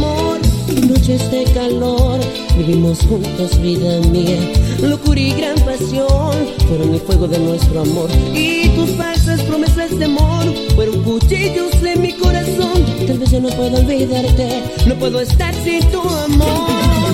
[0.89, 2.19] Noches de calor,
[2.57, 4.39] vivimos juntos, vida mía,
[4.81, 6.33] locura y gran pasión
[6.69, 8.09] fueron el fuego de nuestro amor.
[8.35, 12.85] Y tus falsas promesas de amor fueron cuchillos en mi corazón.
[13.07, 17.13] Tal vez ya no puedo olvidarte, no puedo estar sin tu amor.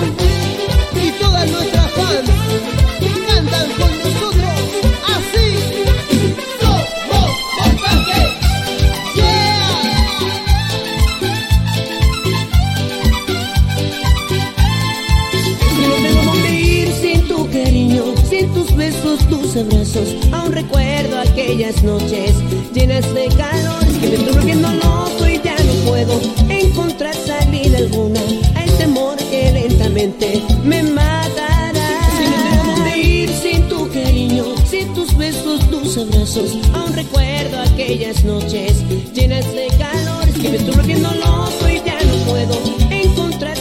[0.94, 2.30] Y todas nuestras fans
[3.26, 4.25] cantan con nosotros
[18.76, 20.16] besos, tus abrazos.
[20.32, 22.32] Aún recuerdo aquellas noches
[22.72, 28.20] llenas de calor que me estoy volviendo loco y ya no puedo encontrar salida alguna
[28.54, 31.88] a este amor que lentamente me matará.
[32.16, 36.58] Si no dónde ir sin tu cariño, sin tus besos, tus abrazos.
[36.74, 42.30] Aún recuerdo aquellas noches llenas de calor que me estoy volviendo loco y ya no
[42.30, 42.54] puedo
[42.90, 43.55] encontrar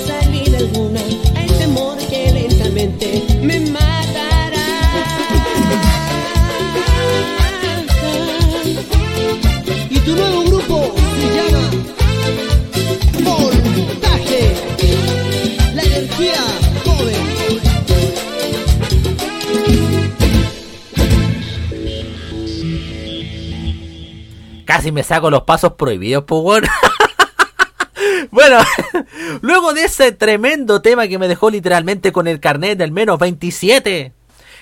[24.76, 26.42] Casi me saco los pasos prohibidos, pues
[28.30, 28.58] bueno.
[29.42, 34.12] Luego de ese tremendo tema que me dejó literalmente con el carnet del menos 27.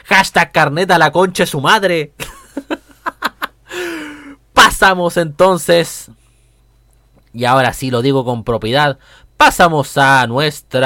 [0.05, 2.13] Hashtag carnet a la concha su madre.
[4.53, 6.11] Pasamos entonces.
[7.33, 8.99] Y ahora sí lo digo con propiedad.
[9.35, 10.85] Pasamos a nuestra...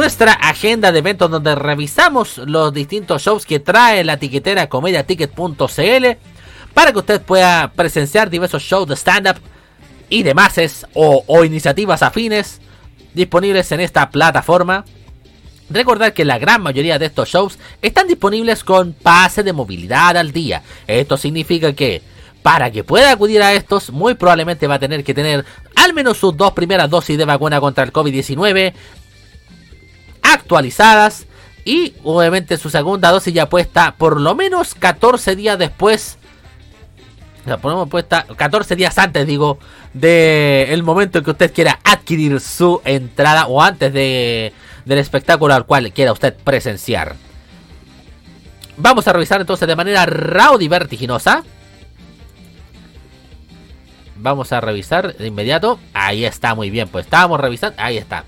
[0.00, 6.06] nuestra agenda de eventos donde revisamos los distintos shows que trae la tiquetera comediaticket.cl
[6.72, 9.36] para que usted pueda presenciar diversos shows de stand-up
[10.08, 12.62] y demás o, o iniciativas afines
[13.12, 14.86] disponibles en esta plataforma.
[15.68, 20.32] Recordar que la gran mayoría de estos shows están disponibles con pase de movilidad al
[20.32, 20.62] día.
[20.86, 22.00] Esto significa que
[22.42, 25.44] para que pueda acudir a estos, muy probablemente va a tener que tener
[25.74, 28.72] al menos sus dos primeras dosis de vacuna contra el COVID-19
[30.32, 31.26] actualizadas
[31.64, 36.18] y obviamente su segunda dosis ya puesta por lo menos 14 días después
[37.46, 39.58] la ponemos puesta 14 días antes digo
[39.92, 44.52] de el momento en que usted quiera adquirir su entrada o antes de
[44.84, 47.14] del espectáculo al cual quiera usted presenciar.
[48.76, 51.44] Vamos a revisar entonces de manera rauda y vertiginosa.
[54.16, 55.78] Vamos a revisar de inmediato.
[55.92, 58.24] Ahí está muy bien pues estábamos revisando ahí está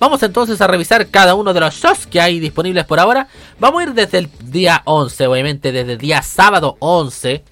[0.00, 3.28] Vamos entonces a revisar cada uno de los shows que hay disponibles por ahora.
[3.58, 7.44] Vamos a ir desde el día 11, obviamente desde el día sábado 11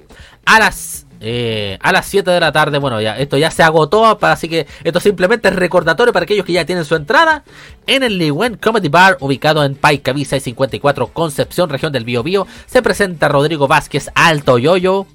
[0.46, 2.78] a las eh, a las 7 de la tarde.
[2.78, 6.55] Bueno, ya esto ya se agotó, así que esto simplemente es recordatorio para aquellos que
[6.55, 7.44] ya tienen su entrada
[7.86, 12.46] en el Liwen Comedy Bar ubicado en Paicaví 654 Concepción, región del Biobío.
[12.64, 15.07] Se presenta Rodrigo Vázquez Alto Yoyo.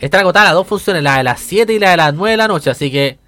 [0.00, 2.36] Está agotada las dos funciones, la de las 7 y la de las 9 de
[2.36, 3.18] la noche, así que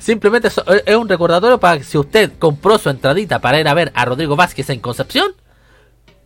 [0.00, 3.92] Simplemente es un recordatorio para que si usted compró su entradita para ir a ver
[3.94, 5.32] a Rodrigo Vázquez en Concepción,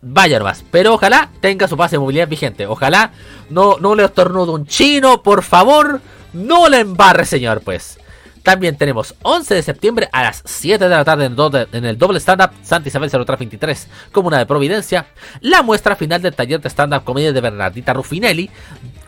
[0.01, 0.63] vaya nomás.
[0.71, 2.67] Pero ojalá tenga su pase de movilidad vigente.
[2.67, 3.11] Ojalá
[3.49, 5.99] no, no le estornude un chino, por favor.
[6.31, 7.99] No le embarre, señor, pues.
[8.43, 12.51] También tenemos 11 de septiembre a las 7 de la tarde en, el doble stand-up
[12.61, 15.07] Santa Isabel 0323, Comuna de Providencia,
[15.41, 18.51] la muestra final del taller de stand-up comedia de Bernardita Ruffinelli,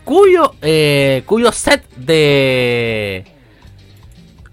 [0.04, 3.37] cuyo, eh, cuyo set de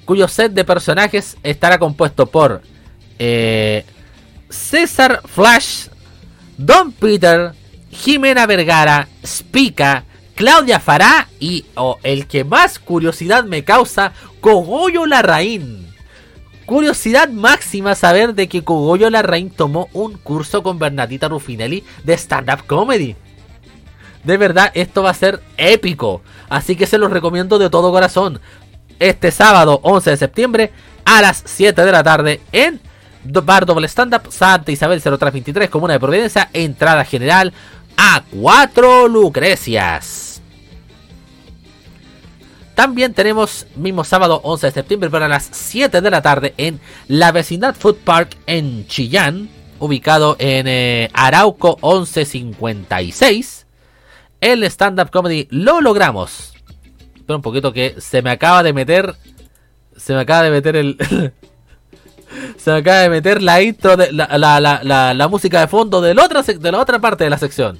[0.05, 2.61] cuyo set de personajes estará compuesto por
[3.19, 3.85] eh,
[4.49, 5.87] César Flash,
[6.57, 7.53] Don Peter,
[7.91, 11.65] Jimena Vergara, Spica, Claudia Fará y
[12.03, 15.87] el que más curiosidad me causa, Cogollo Larraín.
[16.65, 22.65] Curiosidad máxima saber de que Cogollo Larraín tomó un curso con Bernadita Ruffinelli de stand-up
[22.65, 23.15] comedy.
[24.23, 26.21] De verdad, esto va a ser épico.
[26.49, 28.41] Así que se los recomiendo de todo corazón
[28.99, 30.71] este sábado 11 de septiembre
[31.05, 32.79] a las 7 de la tarde en
[33.23, 37.53] Bar Doble Stand Up Santa Isabel 0323, Comuna de Providencia, entrada general
[37.97, 40.41] a 4 Lucrecias.
[42.75, 47.31] También tenemos mismo sábado 11 de septiembre para las 7 de la tarde en la
[47.31, 49.49] vecindad Food Park en Chillán.
[49.79, 53.65] ubicado en eh, Arauco 1156.
[54.41, 56.54] El stand-up comedy lo logramos.
[57.25, 59.15] Espera un poquito que se me acaba de meter.
[59.97, 60.95] Se me acaba de meter el.
[62.57, 66.01] se me acaba de meter la intro de la, la, la, la música de fondo
[66.01, 67.79] de la, otra, de la otra parte de la sección.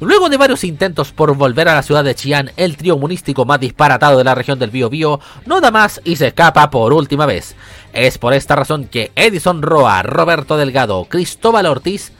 [0.00, 3.60] Luego de varios intentos por volver a la ciudad de Chillán, el trío monístico más
[3.60, 7.54] disparatado de la región del Bío no da más y se escapa por última vez.
[7.92, 12.10] Es por esta razón que Edison Roa, Roberto Delgado, Cristóbal Ortiz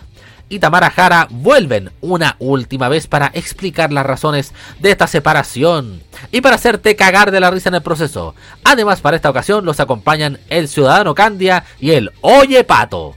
[0.52, 6.42] y Tamara Jara vuelven una última vez para explicar las razones de esta separación y
[6.42, 8.34] para hacerte cagar de la risa en el proceso.
[8.62, 13.16] Además, para esta ocasión los acompañan el Ciudadano Candia y el Oye Pato.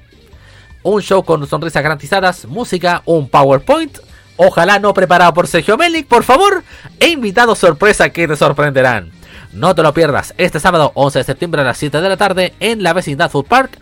[0.82, 3.98] Un show con sonrisas garantizadas, música, un PowerPoint
[4.38, 6.64] Ojalá no preparado por Sergio Melik, por favor.
[7.00, 9.15] E invitados sorpresa que te sorprenderán.
[9.56, 12.54] No te lo pierdas este sábado 11 de septiembre a las 7 de la tarde
[12.60, 13.80] en la vecindad Food Park,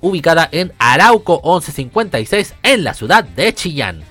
[0.00, 4.02] ubicada en Arauco 1156 en la ciudad de Chillán.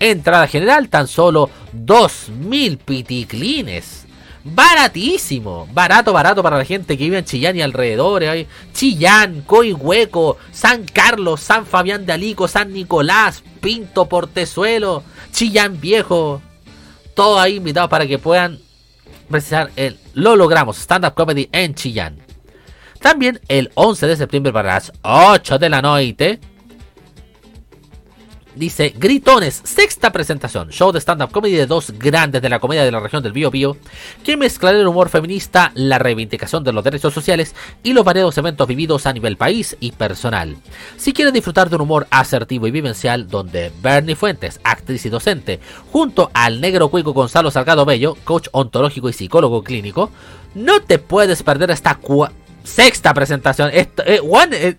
[0.00, 4.06] Entrada general tan solo 2.000 piticlines
[4.44, 8.46] baratísimo, barato, barato para la gente que vive en Chillán y alrededores.
[8.72, 16.40] Chillán, Coihueco, San Carlos, San Fabián de Alico, San Nicolás, Pinto, Portezuelo, Chillán Viejo.
[17.14, 18.63] Todo ahí invitado para que puedan
[19.28, 22.18] precisar el Lo logramos, stand up comedy en Chillán.
[23.00, 26.40] También el 11 de septiembre para las 8 de la noche
[28.54, 32.92] Dice Gritones, sexta presentación, show de stand-up comedy de dos grandes de la comedia de
[32.92, 33.76] la región del Bío Bío,
[34.22, 38.68] que mezclará el humor feminista, la reivindicación de los derechos sociales y los variados eventos
[38.68, 40.56] vividos a nivel país y personal.
[40.96, 45.58] Si quieren disfrutar de un humor asertivo y vivencial, donde Bernie Fuentes, actriz y docente,
[45.90, 50.10] junto al negro cuico Gonzalo Salgado Bello, coach ontológico y psicólogo clínico,
[50.54, 51.98] no te puedes perder esta
[52.62, 53.70] sexta presentación.
[53.72, 54.20] Esto, eh,
[54.52, 54.76] eh,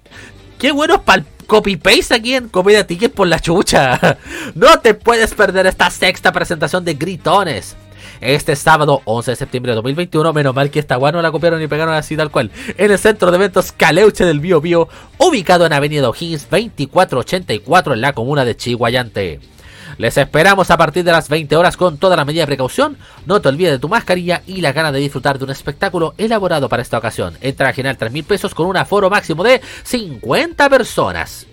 [0.57, 4.18] qué bueno para el copy-paste aquí en Comedia Ticket por la chucha.
[4.56, 7.76] No te puedes perder esta sexta presentación de Gritones.
[8.22, 11.62] Este sábado 11 de septiembre de 2021, menos mal que esta guay no la copiaron
[11.62, 14.88] y pegaron así tal cual, en el centro de eventos Caleuche del Bio Bio,
[15.18, 19.55] ubicado en Avenida O'Higgins 2484 en la comuna de Chihuayante.
[19.98, 22.98] Les esperamos a partir de las 20 horas con toda la medida de precaución.
[23.26, 26.68] No te olvides de tu mascarilla y la gana de disfrutar de un espectáculo elaborado
[26.68, 27.38] para esta ocasión.
[27.41, 31.48] Entra a general 3 mil pesos con un aforo máximo de 50 personas.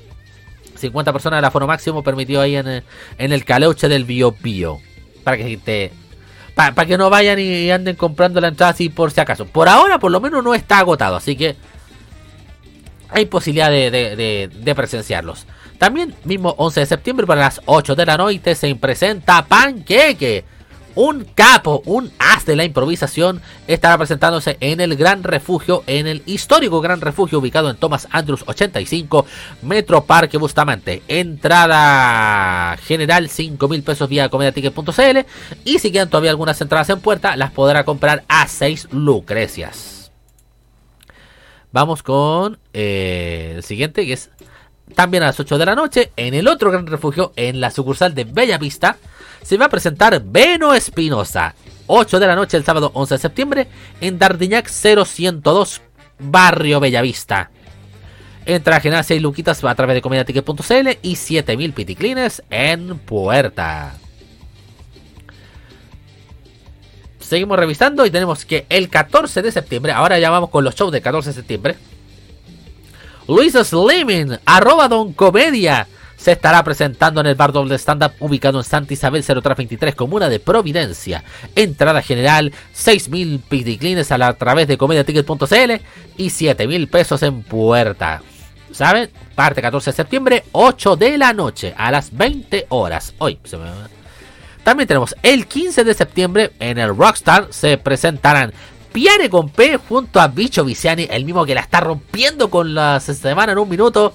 [0.77, 2.83] 50 personas el aforo máximo permitido ahí en,
[3.19, 4.81] el caleuche del Bio Bio.
[5.23, 5.93] Para que te
[6.55, 9.47] para que no vayan y anden comprando la entrada así por si acaso.
[9.47, 11.17] Por ahora, por lo menos, no está agotado.
[11.17, 11.57] Así que
[13.09, 15.47] hay posibilidad de presenciarlos.
[15.83, 20.45] También, mismo 11 de septiembre, para las 8 de la noche, se presenta Panqueque.
[20.95, 26.23] Un capo, un as de la improvisación, estará presentándose en el Gran Refugio, en el
[26.25, 29.27] histórico Gran Refugio ubicado en Thomas Andrews 85,
[29.63, 31.03] Metro Parque Bustamante.
[31.09, 35.27] Entrada general 5 mil pesos vía comediaticket.cl
[35.65, 40.13] y si quedan todavía algunas entradas en puerta, las podrá comprar a 6 lucrecias.
[41.73, 44.31] Vamos con eh, el siguiente que es
[44.93, 48.15] también a las 8 de la noche, en el otro gran refugio, en la sucursal
[48.15, 48.97] de Bella Vista,
[49.43, 51.55] se va a presentar Beno Espinosa.
[51.87, 53.69] 8 de la noche el sábado 11 de septiembre,
[54.01, 55.83] en Dardiñac 0102,
[56.19, 57.51] Barrio Bellavista.
[58.47, 63.95] Entra a Genacia y Luquitas a través de comediaticket.cl y 7000 piticlines en puerta.
[67.21, 70.93] Seguimos revisando y tenemos que el 14 de septiembre, ahora ya vamos con los shows
[70.93, 71.77] del 14 de septiembre
[73.29, 78.65] Luis Slimming, arroba Don Comedia, se estará presentando en el bar doble stand-up ubicado en
[78.65, 81.23] Santa Isabel 0323, comuna de Providencia.
[81.55, 85.73] Entrada general, 6.000 piticlines a, la, través de comediaticket.cl
[86.17, 88.23] y 7.000 pesos en puerta.
[88.73, 89.11] ¿Saben?
[89.35, 93.15] Parte 14 de septiembre, 8 de la noche, a las 20 horas.
[93.19, 93.39] Hoy
[94.63, 98.53] También tenemos el 15 de septiembre en el Rockstar se presentarán
[98.93, 99.51] Pierre con
[99.89, 103.69] junto a Bicho Viciani, el mismo que la está rompiendo con la semana en un
[103.69, 104.13] minuto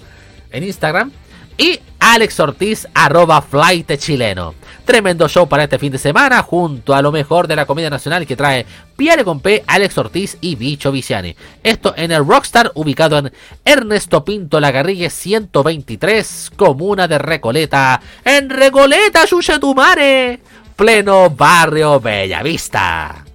[0.51, 1.11] en Instagram.
[1.57, 4.53] Y Alex Ortiz, arroba flight chileno.
[4.85, 8.25] Tremendo show para este fin de semana junto a lo mejor de la comedia nacional
[8.25, 8.65] que trae
[8.95, 11.35] Pierre con Alex Ortiz y Bicho Viciani.
[11.63, 13.33] Esto en el Rockstar ubicado en
[13.65, 17.99] Ernesto Pinto Lagarrigue 123, comuna de Recoleta.
[18.23, 20.39] En Recoleta, Chuchetumare,
[20.75, 23.26] pleno barrio Bellavista.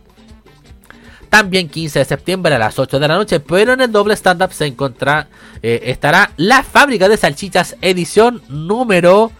[1.32, 4.52] También 15 de septiembre a las 8 de la noche, pero en el doble stand-up
[4.52, 5.28] se encontrará,
[5.62, 9.32] eh, estará La Fábrica de Salchichas, edición número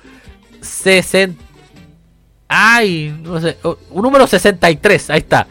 [0.62, 1.44] 60.
[2.48, 3.58] Ay, no sé,
[3.90, 5.46] un número 63, ahí está.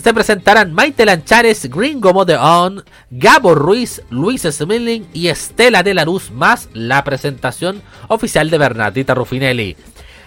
[0.00, 6.30] Se presentarán Maite Lanchares, Gringo Modeon, Gabo Ruiz, Luis Smilling y Estela de la Luz,
[6.30, 9.76] más la presentación oficial de Bernardita Ruffinelli.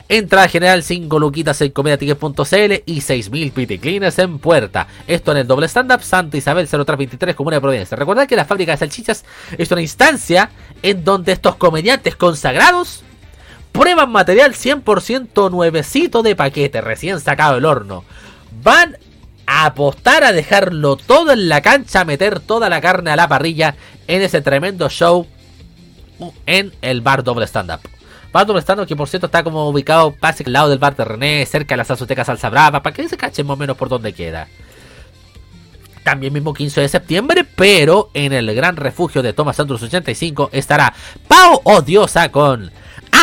[0.10, 4.88] Entrada general 5 luquitas en comediaticket.cl y 6000 piticlines en puerta.
[5.08, 7.98] Esto en el doble stand-up Santa Isabel 0323 Comuna de Providencia.
[7.98, 9.24] Recuerda que la fábrica de salchichas
[9.58, 10.50] es una instancia
[10.82, 13.04] en donde estos comediantes consagrados
[13.72, 18.04] prueban material 100% nuevecito de paquete, recién sacado del horno.
[18.62, 18.98] Van
[19.46, 23.76] a apostar a dejarlo todo en la cancha, meter toda la carne a la parrilla
[24.08, 25.28] en ese tremendo show
[26.46, 27.93] en el bar doble stand-up.
[28.34, 31.46] Doble stand-up que por cierto está como ubicado casi al lado del bar de René,
[31.46, 34.14] cerca de la Salsoteca Salsa Brava, para que se cachen más o menos por donde
[34.14, 34.48] queda.
[36.04, 40.94] También mismo 15 de septiembre, pero en el gran refugio de Thomas Andrews 85 estará
[41.28, 42.72] Pau Odiosa con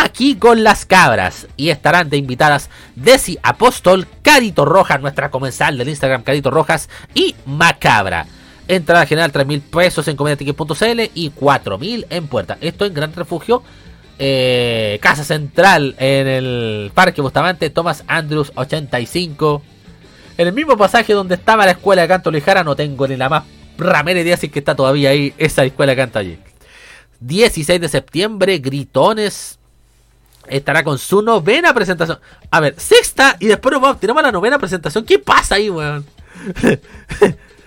[0.02, 1.46] aquí con las cabras.
[1.56, 7.34] Y estarán de invitadas Desi Apóstol, Carito Rojas, nuestra comensal del Instagram Carito Rojas y
[7.44, 8.26] Macabra.
[8.68, 12.56] Entrada general 3 mil pesos en comediaticket.cl y 4 mil en puerta.
[12.60, 13.62] Esto en Gran Refugio.
[14.22, 19.62] Eh, Casa Central en el Parque Bustamante, Thomas Andrews 85.
[20.36, 23.30] En el mismo pasaje donde estaba la escuela de canto Lijara, no tengo ni la
[23.30, 23.44] más
[23.78, 26.38] ramera idea si que está todavía ahí esa escuela de canto allí.
[27.20, 29.58] 16 de septiembre, Gritones
[30.48, 32.18] estará con su novena presentación.
[32.50, 35.06] A ver, sexta y después nos vamos, tiramos la novena presentación.
[35.06, 36.04] ¿Qué pasa ahí, weón?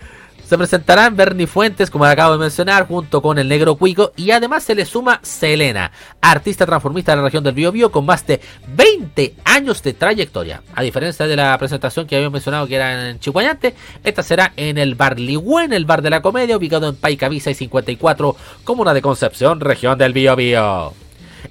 [0.46, 4.12] se presentarán Bernie Fuentes, como acabo de mencionar, junto con el Negro Cuico.
[4.16, 5.92] Y además se le suma Selena,
[6.22, 10.62] artista transformista de la región del Biobío con más de 20 años de trayectoria.
[10.76, 13.74] A diferencia de la presentación que habíamos mencionado que era en Chihuayante,
[14.04, 17.56] esta será en el Bar Ligüen, el bar de la comedia, ubicado en Paicavisa y
[17.56, 20.94] 54, comuna de Concepción, región del Biobío.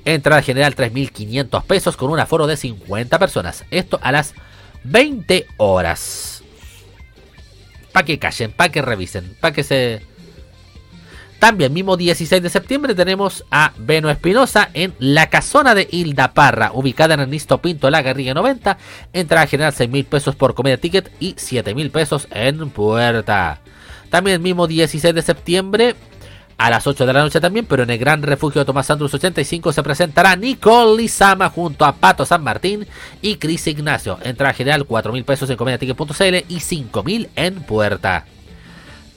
[0.05, 3.65] Entrada general 3.500 pesos con un aforo de 50 personas.
[3.71, 4.35] Esto a las
[4.85, 6.42] 20 horas.
[7.93, 10.03] Para que callen, para que revisen, para que se...
[11.39, 16.71] También, mismo 16 de septiembre, tenemos a Beno Espinosa en la casona de Hilda Parra,
[16.73, 18.79] ubicada en Ernesto Pinto, La Garriga 90.
[19.13, 23.59] Entrada general 6 mil pesos por comida ticket y 7 mil pesos en puerta.
[24.09, 25.97] También, mismo 16 de septiembre,
[26.63, 29.13] a las 8 de la noche también, pero en el Gran Refugio de Tomás Santos
[29.13, 32.87] 85 se presentará Nicole Lizama junto a Pato San Martín
[33.21, 34.21] y Cris Ignacio.
[34.23, 38.27] Entrada general 4 mil pesos en comediaticket.cl y 5 mil en puerta.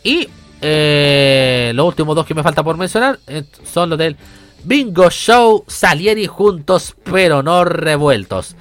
[0.04, 0.28] Y
[0.60, 4.18] eh, los últimos dos que me falta por mencionar eh, son los del
[4.64, 8.56] Bingo Show Salieri juntos pero no revueltos.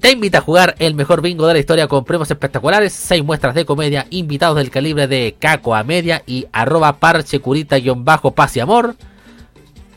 [0.00, 3.54] Te invita a jugar el mejor bingo de la historia con premios espectaculares, 6 muestras
[3.54, 8.60] de comedia, invitados del calibre de Caco a media y arroba parche curita-bajo paz y
[8.60, 8.96] amor.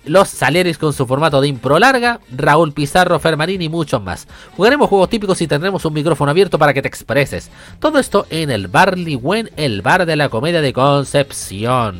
[0.05, 4.27] Los Saleris con su formato de impro larga, Raúl Pizarro, Fermarín y muchos más.
[4.55, 7.49] Jugaremos juegos típicos y tendremos un micrófono abierto para que te expreses.
[7.79, 11.99] Todo esto en el Barley Wen, el bar de la comedia de Concepción.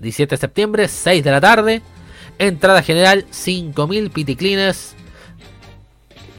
[0.00, 1.82] 17 de septiembre, 6 de la tarde.
[2.38, 4.94] Entrada general, 5.000 piticlines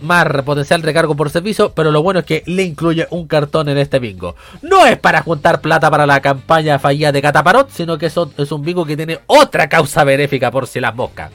[0.02, 3.78] más potencial recargo por servicio, pero lo bueno es que le incluye un cartón en
[3.78, 4.36] este bingo.
[4.62, 8.64] No es para juntar plata para la campaña fallida de Cataparot, sino que es un
[8.64, 11.32] bingo que tiene otra causa benéfica por si las moscas.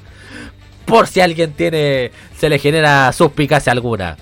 [0.85, 4.17] Por si alguien tiene, se le genera suspicacia alguna.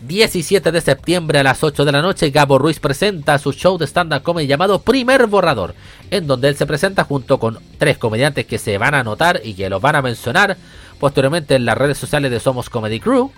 [0.00, 3.86] 17 de septiembre a las 8 de la noche, Gabo Ruiz presenta su show de
[3.86, 5.74] stand-up comedy llamado Primer Borrador,
[6.10, 9.54] en donde él se presenta junto con tres comediantes que se van a anotar y
[9.54, 10.56] que los van a mencionar
[10.98, 13.30] posteriormente en las redes sociales de Somos Comedy Crew,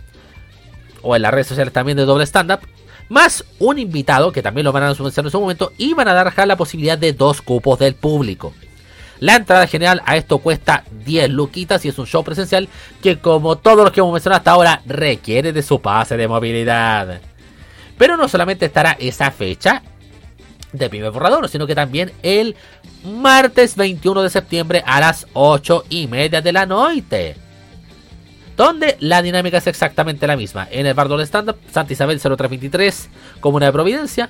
[1.03, 2.61] o en las redes sociales también de Doble Stand Up,
[3.09, 6.15] más un invitado que también lo van a anunciar en su momento y van a
[6.15, 8.55] dar la posibilidad de dos cupos del público.
[9.19, 12.69] La entrada general a esto cuesta 10 luquitas y es un show presencial
[13.03, 17.21] que como todos los que hemos mencionado hasta ahora requiere de su pase de movilidad.
[17.99, 19.83] Pero no solamente estará esa fecha
[20.73, 22.57] de primer borrador, sino que también el
[23.05, 27.35] martes 21 de septiembre a las 8 y media de la noche
[28.61, 30.69] donde la dinámica es exactamente la misma.
[30.71, 33.09] En el bar del stand-up, Santa Isabel 0323,
[33.41, 34.29] Comuna de Providencia,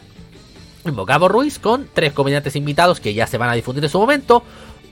[0.84, 3.98] en Bocabo Ruiz, con tres comediantes invitados que ya se van a difundir en su
[3.98, 4.44] momento.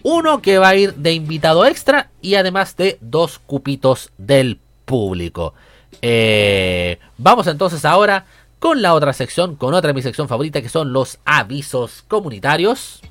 [0.03, 5.55] Uno que va a ir de invitado extra y además de dos cupitos del público.
[6.03, 8.26] Eh, vamos entonces ahora
[8.59, 13.03] con la otra sección, con otra de mi sección favorita que son los avisos comunitarios.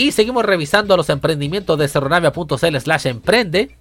[0.00, 3.76] Y seguimos revisando los emprendimientos de cerronavia.cl slash emprende.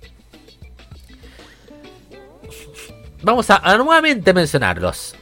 [3.24, 5.16] Vamos a, nuevamente mencionarlos.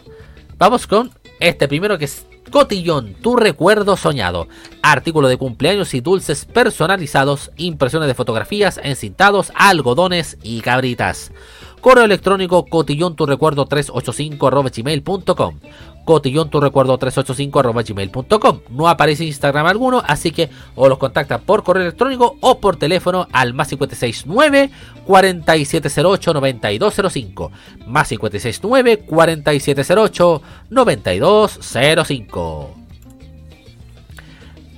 [0.58, 4.48] Vamos con este primero que es Cotillón, tu recuerdo soñado.
[4.82, 11.32] Artículo de cumpleaños y dulces personalizados, impresiones de fotografías, encintados, algodones y cabritas.
[11.80, 15.60] Correo electrónico cotillón tu recuerdo 385 gmail.com.
[16.08, 18.62] Cotillón tu recuerdo 385 gmail.com.
[18.70, 23.28] No aparece Instagram alguno, así que o los contacta por correo electrónico o por teléfono
[23.34, 24.70] al más 569
[25.04, 27.52] 4708 9205.
[27.88, 32.76] Más 569 4708 9205.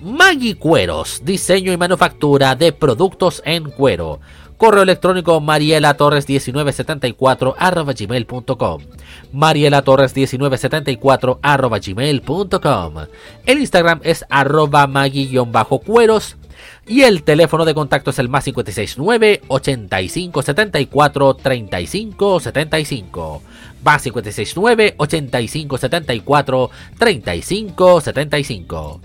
[0.01, 4.19] Maggi Cueros, diseño y manufactura de productos en cuero.
[4.59, 8.81] Correo electrónico mariela torres 1974 arroba gmail.com.
[9.31, 12.93] Mariela torres 1974 arroba gmail.com.
[13.45, 16.35] El Instagram es arroba magui-cueros.
[16.85, 23.41] Y el teléfono de contacto es el más 569 85 74 35 75.
[23.81, 29.01] Más 569 85 74 35 75.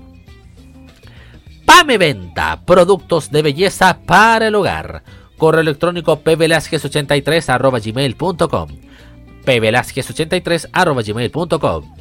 [1.65, 5.05] Pame Venta, productos de belleza para el hogar.
[5.45, 8.69] Correo electrónico pvelasquez83 arroba gmail.com.
[9.45, 11.95] pvelasquez83 arroba gmail.com.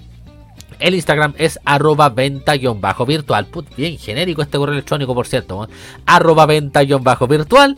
[0.80, 3.48] El Instagram es arroba venta-virtual.
[3.76, 5.66] Bien genérico este correo electrónico, por cierto.
[5.66, 5.68] ¿eh?
[6.06, 7.76] Arroba venta-virtual.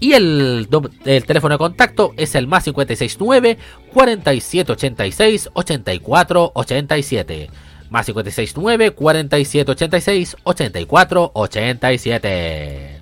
[0.00, 0.66] Y el,
[1.04, 3.58] el, teléfono de contacto es el más 569
[3.94, 7.50] 4786 8487
[7.90, 12.95] Más 569 4786 8487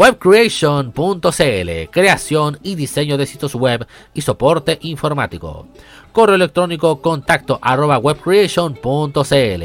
[0.00, 5.68] webcreation.cl, creación y diseño de sitios web y soporte informático.
[6.12, 9.62] Correo electrónico contacto arroba webcreation.cl.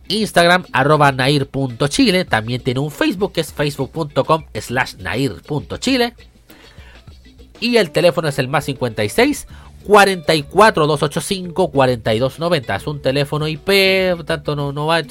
[0.08, 2.26] Instagram arroba nair.chile.
[2.26, 6.14] También tiene un Facebook que es facebook.com slash nair.chile.
[7.60, 9.48] Y el teléfono es el más 56
[9.86, 12.76] 44 285 4290.
[12.76, 15.02] Es un teléfono IP, tanto no, no va.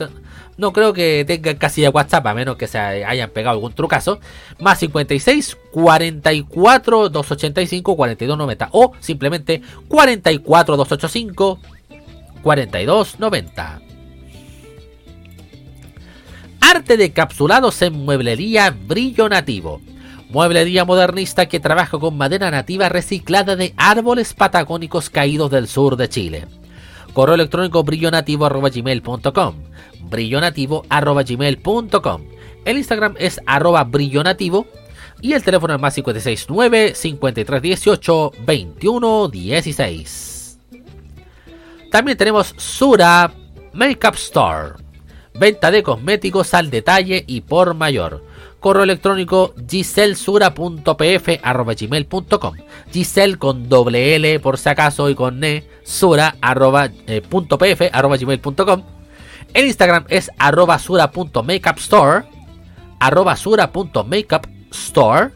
[0.57, 4.21] No creo que tenga casi WhatsApp, a menos que se hayan pegado algún trucazo.
[4.61, 8.69] Más 56 44 285 4290.
[8.73, 11.59] O simplemente 44 285
[12.43, 13.81] 4290.
[16.61, 19.81] Arte de capsulados en mueblería brillo nativo
[20.35, 26.09] Mueblería modernista que trabaja con madera nativa reciclada de árboles patagónicos caídos del sur de
[26.09, 26.49] Chile.
[27.13, 29.55] Correo electrónico brillonativo.gmail.com
[30.11, 32.23] brillonativo.gmail.com
[32.65, 34.67] El Instagram es arroba brillonativo
[35.21, 40.59] y el teléfono es más 569 5318 2116.
[41.93, 43.33] También tenemos Sura
[43.73, 44.71] Makeup Store.
[45.39, 48.34] Venta de cosméticos al detalle y por mayor
[48.65, 52.55] correo electrónico giselsura.pf.gmail.com
[52.91, 57.21] Gisel con doble L por si acaso y con ne sura arroba, eh,
[59.53, 62.25] El Instagram es arroba sura.makeupstore
[63.01, 65.33] arroba sura.makeupstore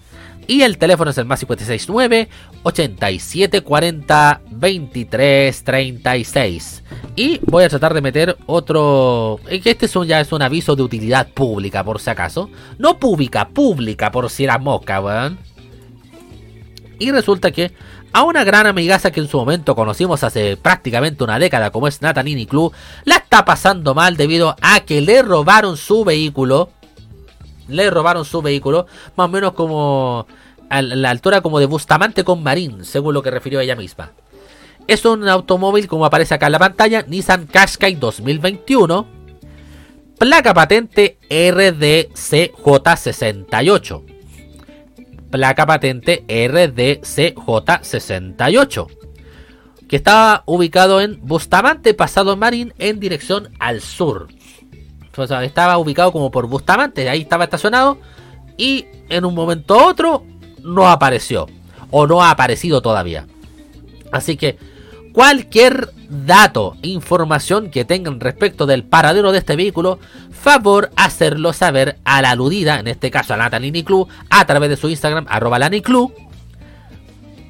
[0.48, 2.28] y el teléfono es el más 569
[2.62, 6.82] 8740 2336.
[7.14, 9.40] Y voy a tratar de meter otro.
[9.48, 12.48] Este es ya es un aviso de utilidad pública, por si acaso.
[12.78, 15.38] No pública, pública, por si era mosca, weón.
[16.98, 17.72] Y resulta que
[18.14, 22.00] a una gran amigaza que en su momento conocimos hace prácticamente una década, como es
[22.00, 22.72] Natalini Club,
[23.04, 26.70] la está pasando mal debido a que le robaron su vehículo
[27.68, 28.86] le robaron su vehículo,
[29.16, 30.26] más o menos como
[30.68, 34.10] a la altura como de Bustamante con Marín, según lo que refirió ella misma.
[34.86, 39.06] Es un automóvil, como aparece acá en la pantalla, Nissan Qashqai 2021,
[40.18, 44.02] placa patente RDCJ68.
[45.30, 48.86] Placa patente RDCJ68.
[49.88, 54.28] que estaba ubicado en Bustamante, pasado Marín, en dirección al sur.
[55.16, 57.98] O sea, estaba ubicado como por Bustamante, ahí estaba estacionado
[58.56, 60.24] y en un momento u otro
[60.68, 61.46] no apareció
[61.90, 63.26] o no ha aparecido todavía.
[64.12, 64.58] Así que
[65.12, 69.98] cualquier dato, información que tengan respecto del paradero de este vehículo,
[70.30, 74.76] favor hacerlo saber a la aludida, en este caso a Natalini Club, a través de
[74.76, 75.58] su Instagram, arroba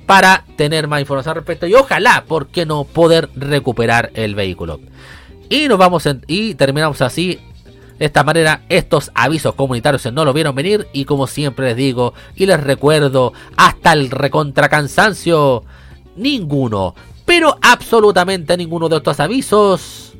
[0.07, 4.81] para tener más información al respecto y ojalá, ¿por qué no poder recuperar el vehículo?
[5.51, 7.39] Y nos vamos y terminamos así
[7.99, 12.15] de esta manera, estos avisos comunitarios no lo vieron venir y como siempre les digo
[12.37, 15.65] y les recuerdo, hasta el recontracansancio,
[16.17, 16.95] ninguno,
[17.25, 20.15] pero absolutamente ninguno de estos avisos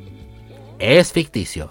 [0.79, 1.71] es ficticio.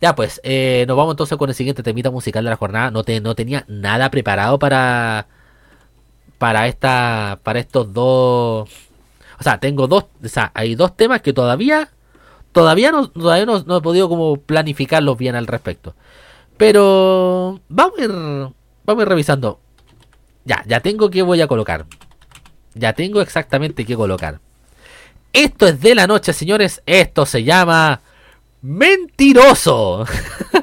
[0.00, 2.90] Ya pues, eh, nos vamos entonces con el siguiente temita musical de la jornada.
[2.90, 5.26] No, te, no tenía nada preparado para
[6.38, 8.68] para esta para estos dos.
[9.38, 11.90] O sea, tengo dos, o sea, hay dos temas que todavía
[12.56, 15.94] todavía no todavía no, he podido como planificarlos bien al respecto.
[16.56, 18.54] Pero vamos a ir vamos
[18.86, 19.60] a ir revisando.
[20.46, 21.84] Ya, ya tengo que voy a colocar.
[22.72, 24.40] Ya tengo exactamente qué colocar.
[25.34, 26.82] Esto es de la noche, señores.
[26.86, 28.00] Esto se llama
[28.62, 30.06] Mentiroso.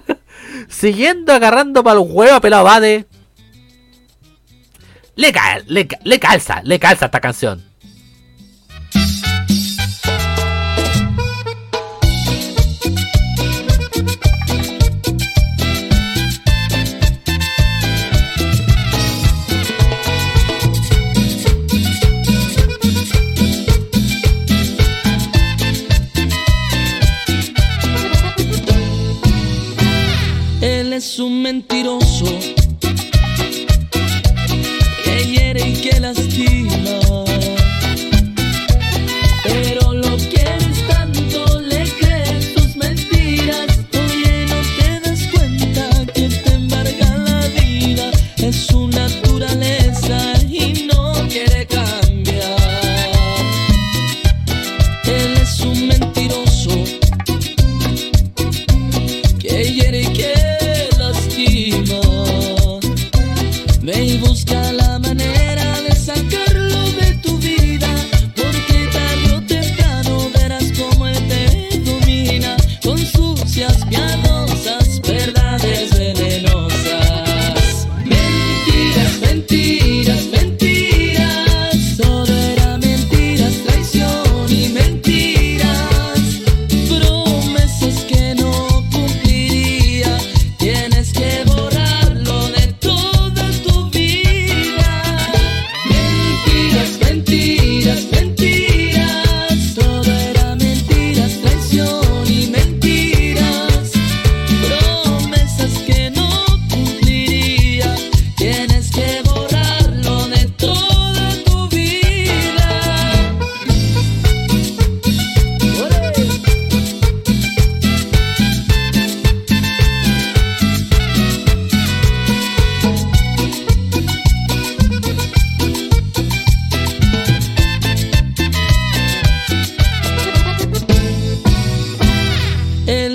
[0.68, 3.06] Siguiendo agarrando para el huevo a pelado Bade.
[5.16, 5.32] Le,
[5.68, 7.64] le, le calza, le calza esta canción.
[30.96, 32.26] Es un mentiroso
[35.04, 37.03] que hiere y que lastima.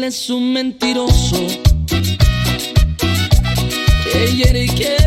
[0.09, 1.37] Él es un mentiroso.
[4.35, 4.98] Hiere y que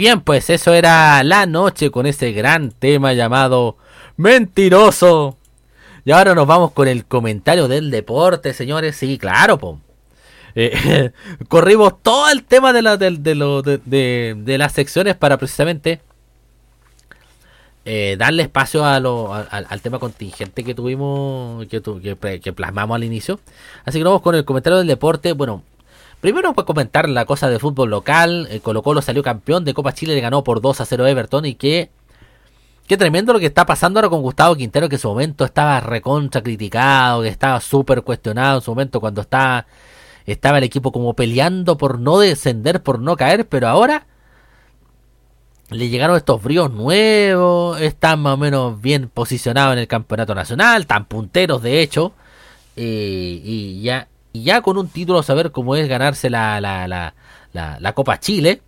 [0.00, 3.76] bien, pues eso era la noche con ese gran tema llamado
[4.16, 5.36] Mentiroso.
[6.06, 8.96] Y ahora nos vamos con el comentario del deporte, señores.
[8.96, 9.78] Sí, claro, po.
[10.54, 11.10] Eh,
[11.48, 16.00] corrimos todo el tema de, la, de, las secciones para precisamente
[17.84, 23.04] eh, darle espacio a lo, al, tema contingente que tuvimos, que, tu- que plasmamos al
[23.04, 23.38] inicio.
[23.84, 25.34] Así que vamos con el comentario del deporte.
[25.34, 25.62] Bueno,
[26.20, 28.48] primero pues comentar la cosa de fútbol local.
[28.50, 31.10] Eh, Colo Colo salió campeón de Copa Chile, le ganó por 2 a 0 a
[31.10, 31.90] Everton y que...
[32.86, 35.78] Qué tremendo lo que está pasando ahora con Gustavo Quintero, que en su momento estaba
[35.78, 39.66] recontra criticado, que estaba súper cuestionado en su momento cuando estaba,
[40.26, 44.08] estaba el equipo como peleando por no descender, por no caer, pero ahora
[45.70, 50.88] le llegaron estos bríos nuevos, están más o menos bien posicionados en el campeonato nacional,
[50.88, 52.12] tan punteros de hecho,
[52.74, 57.14] eh, y ya y ya con un título saber cómo es ganarse la, la, la,
[57.52, 58.62] la, Copa Chile.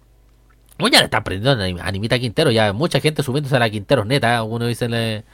[0.78, 4.42] Bueno, ya le está aprendiendo Animita Quintero, ya mucha gente subiéndose a la Quinteros neta,
[4.42, 5.24] uno dice le-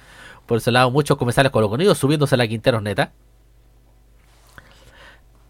[0.46, 3.12] por ese lado, muchos comensales coloconidos subiéndose a la Quinteros neta.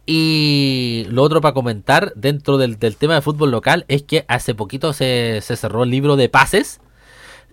[0.06, 4.54] Y lo otro para comentar dentro del, del tema de fútbol local es que hace
[4.54, 6.80] poquito se, se cerró el libro de pases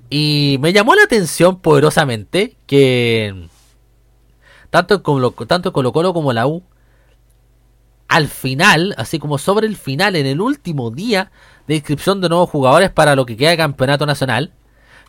[0.10, 3.48] y me llamó la atención poderosamente que
[4.70, 6.64] tanto en Colo, tanto en Colo Colo como la U
[8.16, 11.32] al final, así como sobre el final, en el último día
[11.68, 14.54] de inscripción de nuevos jugadores para lo que queda de campeonato nacional,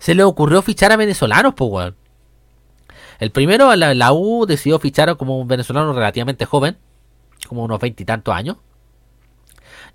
[0.00, 1.96] se le ocurrió fichar a venezolanos, pues weón.
[3.20, 6.78] El primero, la, la U decidió fichar como un venezolano relativamente joven,
[7.46, 8.57] como unos veintitantos años.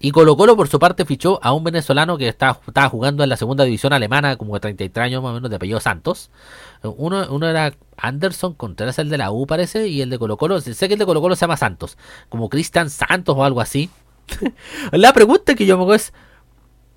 [0.03, 3.29] Y Colo Colo por su parte fichó a un venezolano que estaba, estaba jugando en
[3.29, 6.31] la segunda división alemana, como de 33 años más o menos, de apellido Santos.
[6.81, 10.59] Uno, uno era Anderson Contreras, el de la U parece, y el de Colo Colo,
[10.59, 11.99] sé que el de Colo Colo se llama Santos,
[12.29, 13.91] como Cristian Santos o algo así.
[14.91, 16.13] la pregunta que yo me hago es,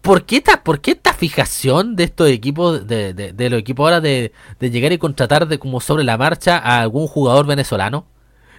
[0.01, 3.85] ¿por qué esta, por qué esta fijación de estos equipos, de, de, de los equipos
[3.85, 8.07] ahora de, de llegar y contratar de como sobre la marcha a algún jugador venezolano?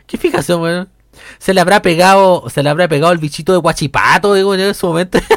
[0.06, 0.95] ¿Qué fijación, weón?
[1.38, 4.86] Se le habrá pegado, se le habrá pegado el bichito de guachipato, digo, en ese
[4.86, 5.20] momento.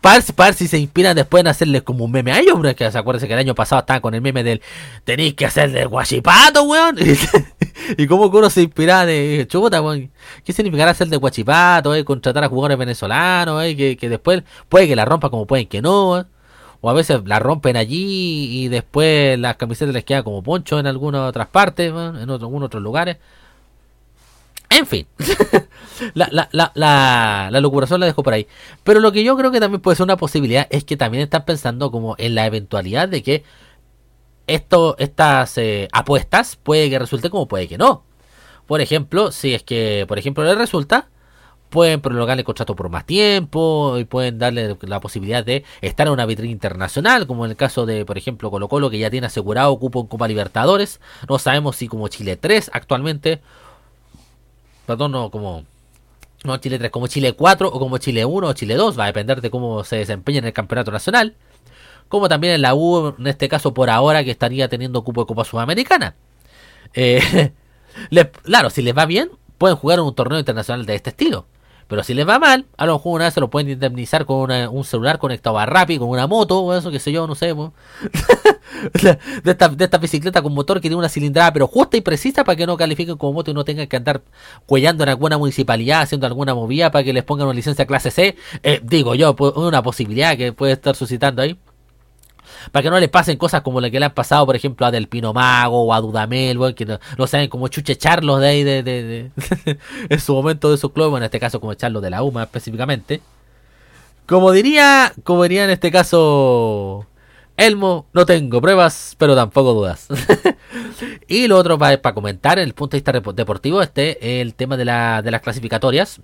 [0.00, 2.90] para, ver, si- se inspiran después en hacerles como un meme a ellos, hombre, que
[2.90, 4.62] se acuérdense que el año pasado estaban con el meme del
[5.04, 6.96] tenéis que hacerle guachipato, weón.
[7.98, 9.82] y como que uno se inspira de chuta.
[10.44, 12.04] ¿Qué significará hacer de guachipato, eh?
[12.04, 13.76] Contratar a jugadores venezolanos, eh?
[13.76, 16.24] Que, que después puede que la rompa como pueden que no, eh?
[16.82, 20.86] O a veces la rompen allí y después las camisetas les quedan como poncho en
[20.86, 23.18] algunas otras partes, en otro- algunos otros lugares.
[24.70, 25.06] En fin,
[26.14, 28.46] la, la, la, la, locuración la dejo por ahí.
[28.84, 31.44] Pero lo que yo creo que también puede ser una posibilidad es que también están
[31.44, 33.44] pensando como en la eventualidad de que
[34.46, 38.04] esto, estas eh, apuestas puede que resulte como puede que no.
[38.66, 41.08] Por ejemplo, si es que, por ejemplo, le resulta,
[41.70, 46.12] pueden prolongar el contrato por más tiempo y pueden darle la posibilidad de estar en
[46.12, 49.26] una vitrina internacional, como en el caso de, por ejemplo, Colo Colo, que ya tiene
[49.26, 51.00] asegurado cupo en Copa Libertadores.
[51.28, 53.40] No sabemos si como Chile 3 actualmente,
[54.90, 55.64] perdón, no como
[56.42, 59.06] no Chile 3, como Chile 4 o como Chile 1 o Chile 2, va a
[59.06, 61.36] depender de cómo se desempeña en el campeonato nacional.
[62.08, 65.26] Como también en la U, en este caso por ahora, que estaría teniendo cupo de
[65.28, 66.16] Copa Sudamericana.
[66.92, 67.52] Eh,
[68.42, 71.46] claro, si les va bien, pueden jugar en un torneo internacional de este estilo.
[71.90, 74.36] Pero si les va mal, a lo mejor una vez se lo pueden indemnizar con
[74.38, 77.34] una- un celular conectado a Rappi, con una moto, o eso, qué sé yo, no
[77.34, 77.52] sé.
[79.02, 82.44] de, esta, de esta bicicleta con motor que tiene una cilindrada, pero justa y precisa
[82.44, 84.22] para que no califiquen como moto y no tengan que andar
[84.66, 88.36] cuellando en alguna municipalidad, haciendo alguna movida para que les pongan una licencia clase C.
[88.62, 91.58] Eh, digo yo, una posibilidad que puede estar suscitando ahí
[92.72, 94.90] para que no les pasen cosas como la que le han pasado, por ejemplo, a
[94.90, 98.82] Del Pino Mago o a Dudamel, weón, que no, saben cómo chuchecharlos de ahí, de,
[98.82, 102.10] de, de- en su momento de su club, bueno, en este caso como echarlos de
[102.10, 103.20] la UMA específicamente.
[104.26, 107.06] Como diría, como diría en este caso
[107.56, 110.08] Elmo, no tengo pruebas, pero tampoco dudas.
[111.28, 114.76] y lo otro para, para comentar, en el punto de vista deportivo, este el tema
[114.76, 116.20] de, la, de las clasificatorias.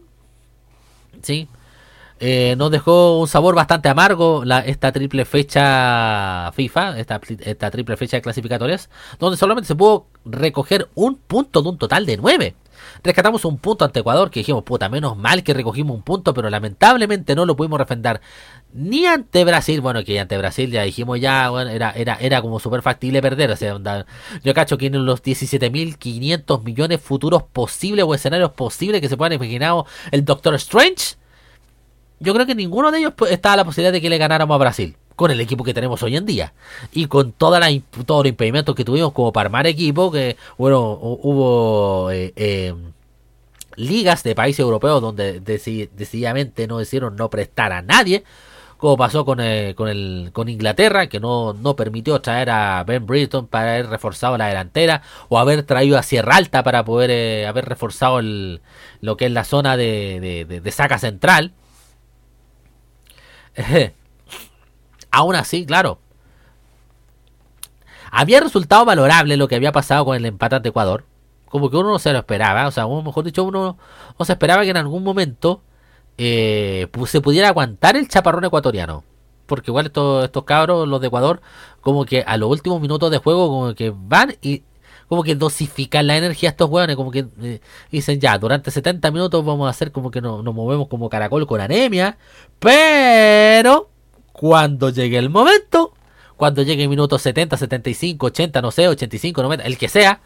[1.23, 1.49] Sí,
[2.19, 7.97] eh, nos dejó un sabor bastante amargo la, esta triple fecha FIFA, esta, esta triple
[7.97, 8.89] fecha de clasificatorias,
[9.19, 12.55] donde solamente se pudo recoger un punto de un total de nueve.
[13.03, 16.49] Rescatamos un punto ante Ecuador que dijimos, puta, menos mal que recogimos un punto, pero
[16.51, 18.21] lamentablemente no lo pudimos refrendar
[18.73, 19.81] ni ante Brasil.
[19.81, 23.51] Bueno, que ante Brasil ya dijimos ya, bueno, era, era, era como súper factible perder.
[23.51, 23.79] O sea,
[24.43, 29.35] yo cacho que en los 17.500 millones futuros posibles o escenarios posibles que se puedan
[29.35, 31.17] imaginar el Doctor Strange
[32.21, 34.59] yo creo que ninguno de ellos pues, estaba la posibilidad de que le ganáramos a
[34.59, 36.53] Brasil con el equipo que tenemos hoy en día
[36.93, 37.69] y con toda la,
[38.05, 42.75] todos los impedimentos que tuvimos como para armar equipo que bueno hu- hubo eh, eh,
[43.77, 48.25] ligas de países europeos donde deci- decididamente no decidieron no prestar a nadie
[48.79, 53.07] como pasó con, eh, con, el, con Inglaterra, que no, no permitió traer a Ben
[53.07, 55.01] Britton para haber reforzado la delantera,
[55.31, 58.61] o haber traído a Sierra Alta para poder eh, haber reforzado el,
[59.01, 61.53] lo que es la zona de- de saca central.
[65.11, 65.99] Aún así, claro,
[68.11, 71.05] había resultado valorable lo que había pasado con el empate ante Ecuador.
[71.47, 72.67] Como que uno no se lo esperaba.
[72.67, 73.79] O sea, o mejor dicho, uno
[74.19, 75.63] no se esperaba que en algún momento
[76.19, 79.05] eh, se pudiera aguantar el chaparrón ecuatoriano.
[79.47, 81.41] Porque igual estos, estos cabros, los de Ecuador,
[81.81, 84.65] como que a los últimos minutos de juego, como que van y
[85.09, 86.97] como que dosifican la energía a estos hueones.
[86.97, 90.55] Como que eh, dicen ya, durante 70 minutos vamos a hacer como que no- nos
[90.55, 92.17] movemos como caracol con anemia.
[92.59, 93.89] Pero
[94.33, 95.93] cuando llegue el momento,
[96.37, 100.21] cuando llegue el minuto 70, 75, 80, no sé, 85, 90, el que sea,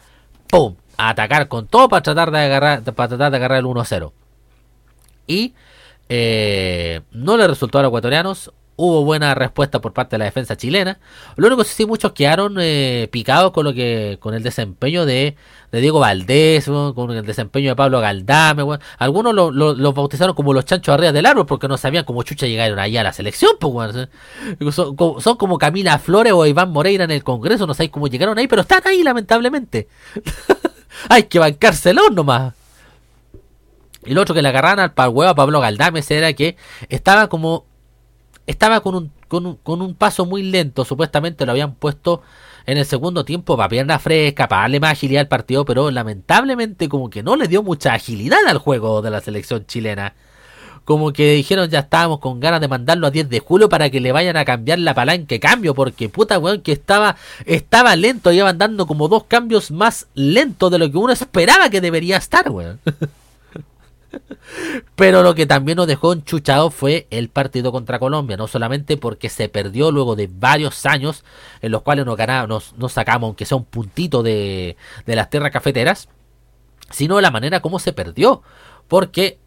[0.47, 0.75] ¡pum!
[0.97, 4.11] A atacar con todo para tratar de agarrar, para tratar de agarrar el 1-0.
[5.27, 5.53] Y
[6.09, 8.51] eh, no le resultó a los ecuatorianos.
[8.83, 10.99] Hubo buena respuesta por parte de la defensa chilena.
[11.35, 15.35] Lo único que sí muchos quedaron eh, picados con lo que con el desempeño de,
[15.71, 18.63] de Diego Valdés, con el desempeño de Pablo Galdame.
[18.97, 22.23] Algunos lo- lo- los bautizaron como los chanchos arriba del árbol porque no sabían cómo
[22.23, 23.51] chucha llegaron ahí a la selección.
[23.59, 23.95] Pues,
[24.73, 27.67] son, como- Camila Flores o Iván Moreira en el Congreso.
[27.67, 29.87] No sabéis cómo llegaron ahí, pero están ahí lamentablemente.
[31.09, 32.53] Hay que bancárselos nomás.
[34.05, 36.57] Y lo otro que le agarraron al huevo a Pablo Galdames era que
[36.89, 37.69] estaba como.
[38.51, 40.83] Estaba con un, con, un, con un paso muy lento.
[40.83, 42.21] Supuestamente lo habían puesto
[42.65, 45.63] en el segundo tiempo para pierna fresca, para darle más agilidad al partido.
[45.63, 50.15] Pero lamentablemente, como que no le dio mucha agilidad al juego de la selección chilena.
[50.83, 54.01] Como que dijeron ya estábamos con ganas de mandarlo a 10 de julio para que
[54.01, 55.73] le vayan a cambiar la palanca cambio.
[55.73, 57.15] Porque puta weón que estaba,
[57.45, 58.33] estaba lento.
[58.33, 62.49] Iban dando como dos cambios más lentos de lo que uno esperaba que debería estar,
[62.49, 62.81] weón.
[64.95, 69.29] Pero lo que también nos dejó enchuchado fue el partido contra Colombia, no solamente porque
[69.29, 71.23] se perdió luego de varios años
[71.61, 75.51] en los cuales nos, ganamos, nos, sacamos, aunque sea un puntito de, de las tierras
[75.51, 76.09] cafeteras,
[76.89, 78.41] sino la manera como se perdió.
[78.87, 79.39] Porque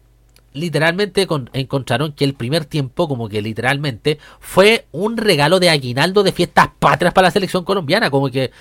[0.55, 6.23] literalmente con- encontraron que el primer tiempo, como que literalmente, fue un regalo de aguinaldo
[6.23, 8.09] de fiestas patrias para la selección colombiana.
[8.09, 8.51] Como que,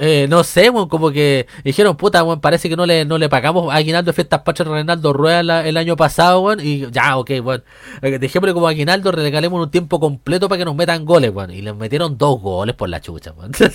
[0.00, 3.72] eh, no sé, como que dijeron, puta, weón, parece que no le, no le pagamos
[3.74, 7.64] aguinaldo de fiestas patrias a Reinaldo Rueda el año pasado, y ya, ok, weón.
[8.02, 11.32] Eh, Dejémosle como aguinaldo, regalemos un tiempo completo para que nos metan goles.
[11.50, 13.34] Y les metieron dos goles por la chucha,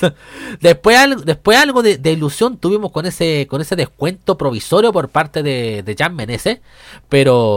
[0.61, 5.43] después, algo- después algo de, ilusión tuvimos con ese, con ese descuento provisorio por parte
[5.43, 6.59] de, de Jan Menezes,
[7.07, 7.48] pero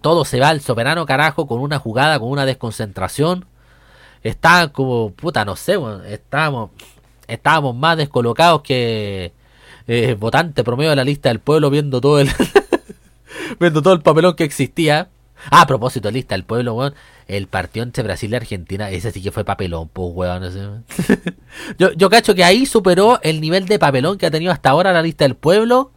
[0.00, 3.44] todo se va al soberano carajo con una jugada, con una desconcentración.
[4.22, 6.70] Está como, puta, no sé, estábamos,
[7.26, 9.32] estábamos más descolocados que
[9.86, 12.28] eh, votante promedio de la lista del pueblo viendo todo el
[13.60, 15.08] viendo todo el papelón que existía.
[15.50, 16.92] Ah, a propósito, lista del pueblo.
[17.28, 20.84] El partido entre Brasil y Argentina, ese sí que fue papelón, pues, weón.
[21.78, 24.92] yo, yo cacho que ahí superó el nivel de papelón que ha tenido hasta ahora
[24.92, 25.92] la lista del pueblo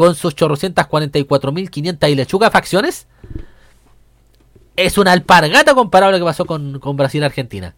[0.00, 3.06] con sus 844.500 y lechuga facciones,
[4.76, 7.74] es una alpargata comparable a lo que pasó con, con Brasil y Argentina.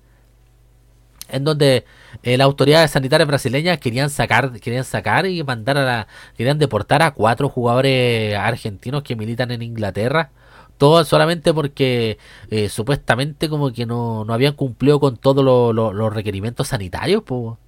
[1.29, 1.85] En donde
[2.23, 7.03] eh, las autoridades sanitarias brasileñas querían sacar, querían sacar y mandar a la, querían deportar
[7.03, 10.31] a cuatro jugadores argentinos que militan en Inglaterra.
[10.79, 12.19] Todo solamente porque
[12.51, 17.23] eh, supuestamente como que no, no habían cumplido con todos lo- lo- los requerimientos sanitarios.
[17.25, 17.59] po.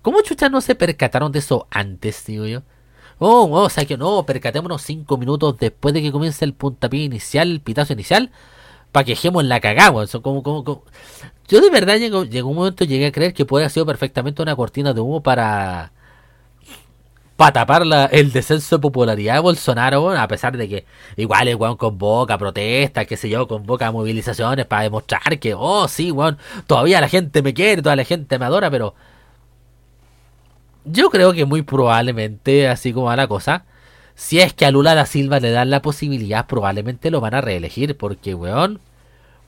[0.00, 2.62] ¿Cómo chuchas no se percataron de eso antes, digo yo?
[3.20, 7.02] Oh, oh, o sea que no, percatémonos cinco minutos después de que comience el puntapié
[7.04, 8.30] inicial, el pitazo inicial,
[8.92, 10.84] para que ejemos la cagada, Eso como, como,
[11.48, 14.42] Yo de verdad llegó, llegó un momento, llegué a creer que puede haber sido perfectamente
[14.42, 15.92] una cortina de humo para
[17.36, 20.84] para tapar la- el descenso de popularidad de Bolsonaro, a pesar de que
[21.16, 26.10] igual el weón convoca protestas, qué sé yo, convoca movilizaciones para demostrar que, oh, sí,
[26.10, 26.36] weón,
[26.66, 28.94] todavía la gente me quiere, toda la gente me adora, pero
[30.90, 33.64] yo creo que muy probablemente, así como va la cosa,
[34.14, 37.40] si es que a Lula da Silva le dan la posibilidad, probablemente lo van a
[37.40, 38.80] reelegir, porque, weón,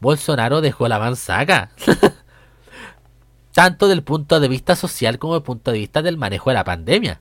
[0.00, 1.70] Bolsonaro dejó la manzaca.
[3.52, 6.64] Tanto del punto de vista social como del punto de vista del manejo de la
[6.64, 7.20] pandemia.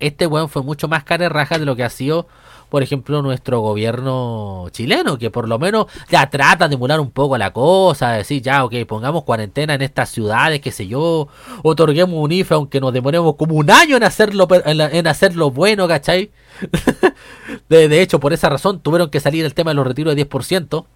[0.00, 2.28] Este weón fue mucho más raja de lo que ha sido,
[2.68, 7.38] por ejemplo, nuestro gobierno chileno, que por lo menos ya trata de emular un poco
[7.38, 11.28] la cosa, decir, ya, ok, pongamos cuarentena en estas ciudades, qué sé yo,
[11.62, 16.30] otorguemos un IFE, aunque nos demoremos como un año en hacerlo, en, hacerlo bueno, ¿cachai?
[17.68, 20.28] de, de hecho, por esa razón tuvieron que salir el tema de los retiros de
[20.28, 20.86] 10%.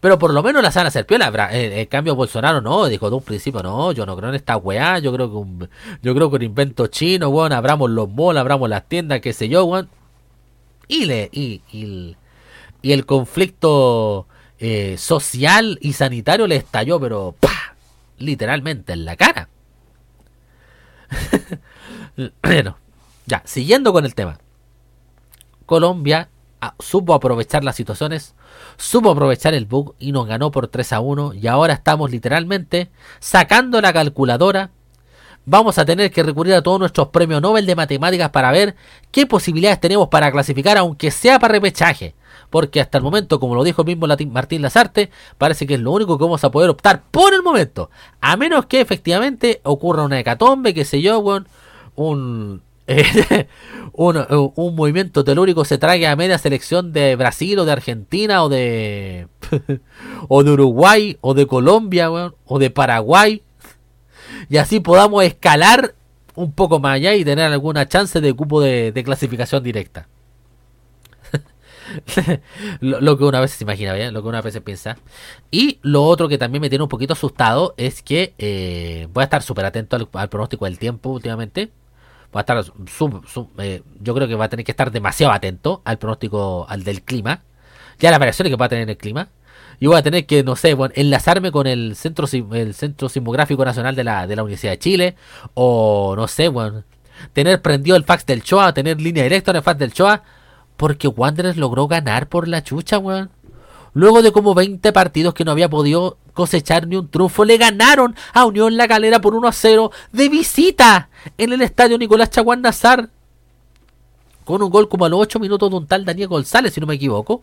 [0.00, 0.86] Pero por lo menos la van
[1.40, 4.56] a en cambio, Bolsonaro no, dijo de un principio, no, yo no creo en esta
[4.56, 5.68] weá, yo creo que un,
[6.02, 9.48] yo creo que un invento chino, weón, abramos los malls, abramos las tiendas, qué sé
[9.48, 9.88] yo, weón.
[10.88, 12.16] Y le, y, y,
[12.82, 14.26] y el conflicto
[14.58, 17.76] eh, social y sanitario le estalló, pero ¡pah!
[18.18, 19.48] literalmente en la cara.
[22.42, 22.78] bueno,
[23.26, 24.38] ya, siguiendo con el tema.
[25.66, 26.28] Colombia
[26.60, 28.34] ah, supo aprovechar las situaciones,
[28.76, 32.90] supo aprovechar el bug y nos ganó por 3 a 1 y ahora estamos literalmente
[33.20, 34.70] sacando la calculadora.
[35.50, 38.76] Vamos a tener que recurrir a todos nuestros premios Nobel de matemáticas para ver
[39.10, 42.14] qué posibilidades tenemos para clasificar, aunque sea para repechaje.
[42.50, 45.08] Porque hasta el momento, como lo dijo el mismo Martín Lazarte,
[45.38, 47.88] parece que es lo único que vamos a poder optar por el momento.
[48.20, 51.46] A menos que efectivamente ocurra una hecatombe, que sé yo, un,
[53.94, 58.50] un, un, movimiento telúrico se trague a media selección de Brasil o de Argentina o
[58.50, 59.28] de
[60.28, 63.42] o de Uruguay o de Colombia o de Paraguay
[64.48, 65.94] y así podamos escalar
[66.34, 70.08] un poco más allá y tener alguna chance de cupo de, clasificación directa.
[72.80, 74.14] lo, que una vez se imagina, ¿bien?
[74.14, 74.98] lo que una vez se piensa.
[75.50, 79.24] Y lo otro que también me tiene un poquito asustado es que eh, voy a
[79.24, 81.70] estar súper atento al, pronóstico del tiempo últimamente
[82.34, 82.62] va a estar
[83.58, 87.02] eh, yo creo que va a tener que estar demasiado atento al pronóstico al del
[87.02, 87.42] clima
[87.98, 89.30] ya las variaciones que va a tener el clima
[89.80, 93.64] y voy a tener que no sé bueno, enlazarme con el centro el centro sismográfico
[93.64, 95.16] nacional de la, de la Universidad de Chile
[95.54, 96.84] o no sé bueno
[97.32, 100.22] tener prendido el fax del Choa tener línea directa en el fax del Choa
[100.76, 103.30] porque Wanderers logró ganar por la chucha weón
[103.94, 108.14] Luego de como 20 partidos que no había podido cosechar ni un triunfo, le ganaron
[108.32, 112.62] a Unión La Calera por 1 a 0 de visita en el estadio Nicolás Chaguán
[112.62, 113.08] Nazar.
[114.44, 116.86] Con un gol como a los 8 minutos de un tal Daniel González, si no
[116.86, 117.42] me equivoco.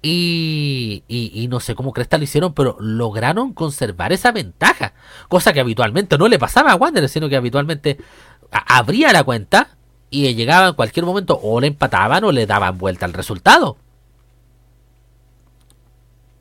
[0.00, 4.92] Y, y, no sé cómo crees lo hicieron, pero lograron conservar esa ventaja.
[5.28, 7.98] Cosa que habitualmente no le pasaba a Wanderers, sino que habitualmente
[8.50, 9.76] abría la cuenta
[10.08, 13.76] y llegaba en cualquier momento o le empataban o le daban vuelta al resultado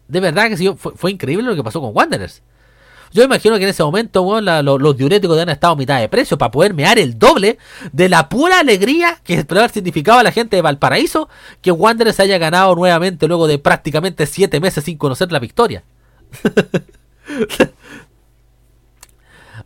[0.07, 2.41] de verdad que sí, fue, increíble lo que pasó con Wanderers.
[3.11, 6.51] Yo imagino que en ese momento, los diuréticos deben estado a mitad de precio para
[6.51, 7.57] poder mear el doble
[7.91, 11.29] de la pura alegría que puede haber significado a la gente de Valparaíso
[11.61, 15.83] que Wanderers haya ganado nuevamente luego de prácticamente siete meses sin conocer la victoria.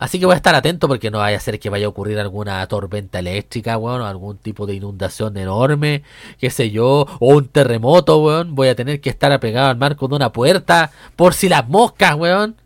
[0.02, 2.18] Así que voy a estar atento porque no vaya a ser que vaya a ocurrir
[2.18, 6.02] alguna tormenta eléctrica, weón, o algún tipo de inundación enorme,
[6.40, 8.56] qué sé yo, o un terremoto, weón.
[8.56, 12.16] Voy a tener que estar apegado al marco de una puerta por si las moscas,
[12.16, 12.56] weón.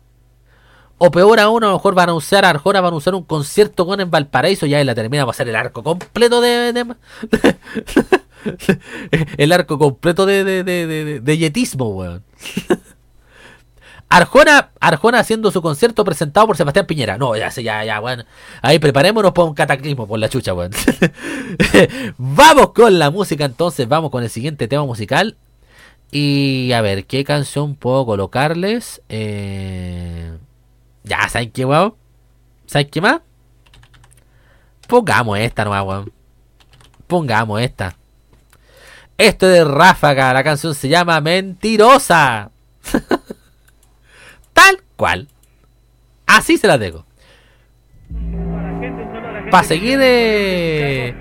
[0.99, 3.85] O peor aún, a lo mejor van a usar, Arjona van a usar un concierto
[3.85, 6.95] con en Valparaíso, ya en la termina va a ser el arco completo de...
[9.37, 12.23] el arco completo de, de, de, de yetismo, weón.
[14.09, 17.17] Arjona, Arjona haciendo su concierto presentado por Sebastián Piñera.
[17.17, 18.23] No, ya ya, ya, bueno.
[18.61, 20.71] Ahí preparémonos para un cataclismo por la chucha, weón.
[22.17, 25.35] vamos con la música entonces, vamos con el siguiente tema musical.
[26.09, 29.01] Y a ver, ¿qué canción puedo colocarles?
[29.09, 30.37] Eh...
[31.07, 31.95] Ya, ¿saben qué, weón?
[32.65, 33.21] ¿Saben qué más?
[34.87, 36.13] Pongamos esta nomás, weón.
[37.07, 37.95] Pongamos esta.
[39.17, 42.51] Esto de Ráfaga, la canción se llama Mentirosa.
[44.53, 45.27] Tal cual.
[46.25, 47.05] Así se la dejo.
[49.49, 51.15] Para seguir eh,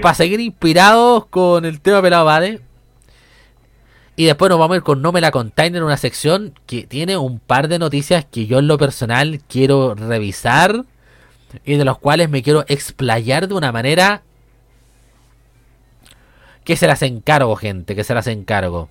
[0.00, 2.60] para seguir inspirados con el tema pelado Bade.
[4.20, 7.16] Y después nos vamos a ir con No me la container, una sección que tiene
[7.16, 10.84] un par de noticias que yo en lo personal quiero revisar
[11.64, 14.20] y de los cuales me quiero explayar de una manera
[16.64, 18.90] que se las encargo, gente, que se las encargo.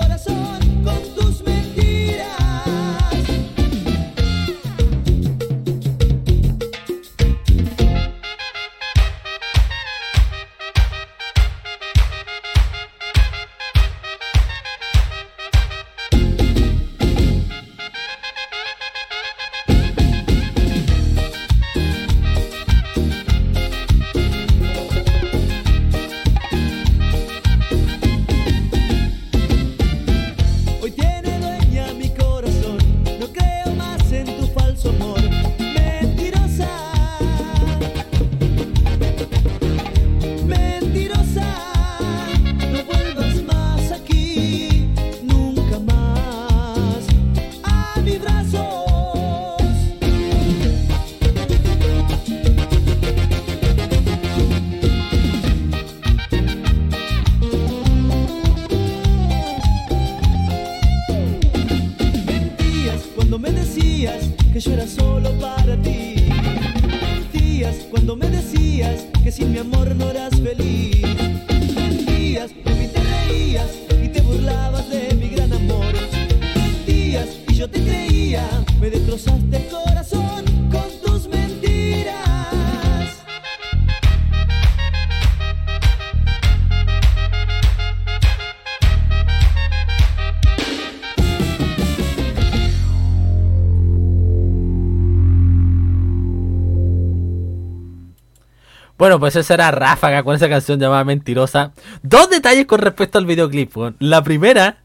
[99.11, 101.73] Bueno, pues esa era Ráfaga con esa canción llamada Mentirosa.
[102.01, 103.69] Dos detalles con respecto al videoclip.
[103.99, 104.77] La primera.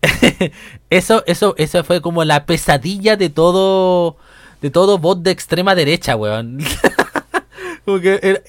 [0.90, 4.16] eso, eso, eso fue como la pesadilla de todo.
[4.62, 6.58] De todo bot de extrema derecha, weón.
[7.84, 8.40] como que era-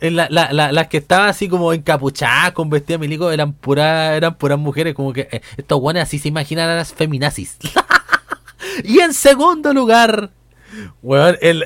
[0.00, 4.12] en la- la- la- las que estaban así como encapuchadas con vestidas milico eran puras
[4.16, 7.56] eran puras mujeres como que eh, estos guanes así se imaginan a las feminazis
[8.84, 10.30] y en segundo lugar
[11.02, 11.64] weón el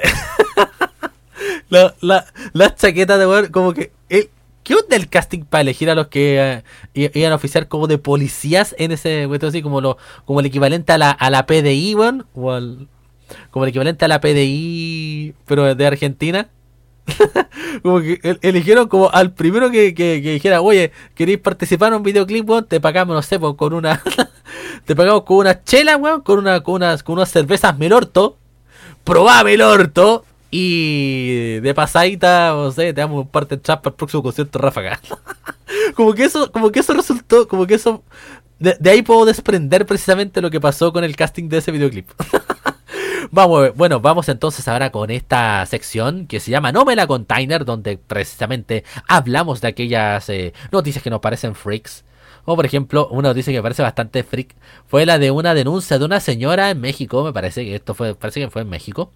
[1.69, 3.93] la, la, las chaquetas de weón, como que.
[4.09, 4.29] El,
[4.65, 6.63] ¿Qué onda el casting para elegir a los que
[6.95, 10.47] eh, iban a oficiar como de policías en ese weón, así como lo, como el
[10.47, 12.27] equivalente a la, a la PDI, weón?
[12.35, 12.87] O al-
[13.51, 16.49] como el equivalente a la PDI, pero de Argentina.
[17.83, 22.03] como que el- eligieron como al primero que, que, dijera, oye, ¿queréis participar en un
[22.05, 22.65] videoclip, weón?
[22.67, 24.01] Te pagamos, no sé, con una.
[24.85, 28.39] te pagamos con una chela, weón, con una, con unas, con unas cervezas melorto
[29.05, 30.25] probame el orto
[30.55, 35.01] y de pasadita, no sé, te damos un parte de para el próximo concierto Ráfaga.
[35.97, 38.05] como que eso, como que eso resultó, como que eso
[38.59, 42.11] de, ahí puedo desprender precisamente lo que pasó con el casting de ese videoclip.
[43.31, 47.65] vamos, bueno, vamos entonces ahora con esta sección que se llama No me la container,
[47.65, 52.05] donde precisamente hablamos de aquellas eh, noticias que nos parecen freaks.
[52.45, 54.55] O por ejemplo, una noticia que me parece bastante freak
[54.87, 58.15] fue la de una denuncia de una señora en México, me parece que esto fue,
[58.15, 59.13] parece que fue en México,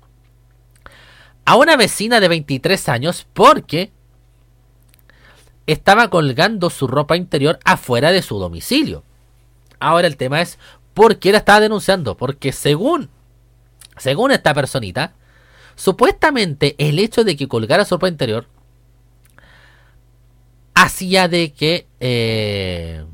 [1.47, 3.93] a una vecina de 23 años porque
[5.67, 9.05] estaba colgando su ropa interior afuera de su domicilio.
[9.81, 10.59] Ahora el tema es
[10.93, 13.11] por qué la estaba denunciando, porque según
[13.97, 15.15] según esta personita,
[15.75, 18.47] supuestamente el hecho de que colgara su ropa interior
[20.75, 23.05] hacía de que eh,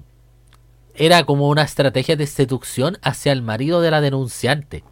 [0.94, 4.84] era como una estrategia de seducción hacia el marido de la denunciante.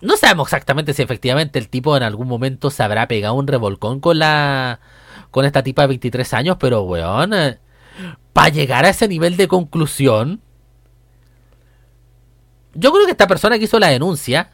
[0.00, 4.00] No sabemos exactamente si efectivamente el tipo en algún momento se habrá pegado un revolcón
[4.00, 4.80] con la
[5.30, 7.32] con esta tipa de 23 años, pero weón,
[8.32, 10.40] para llegar a ese nivel de conclusión,
[12.74, 14.52] yo creo que esta persona que hizo la denuncia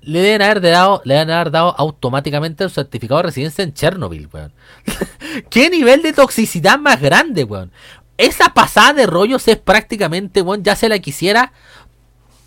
[0.00, 4.28] le deben haber dado, le deben haber dado automáticamente el certificado de residencia en Chernobyl,
[4.32, 4.52] weón.
[5.50, 7.72] ¿Qué nivel de toxicidad más grande, weón?
[8.16, 11.52] Esa pasada de rollos es prácticamente, weón, ya se la quisiera,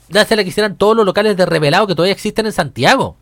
[0.09, 3.17] ya se la quisieran todos los locales de revelado que todavía existen en Santiago.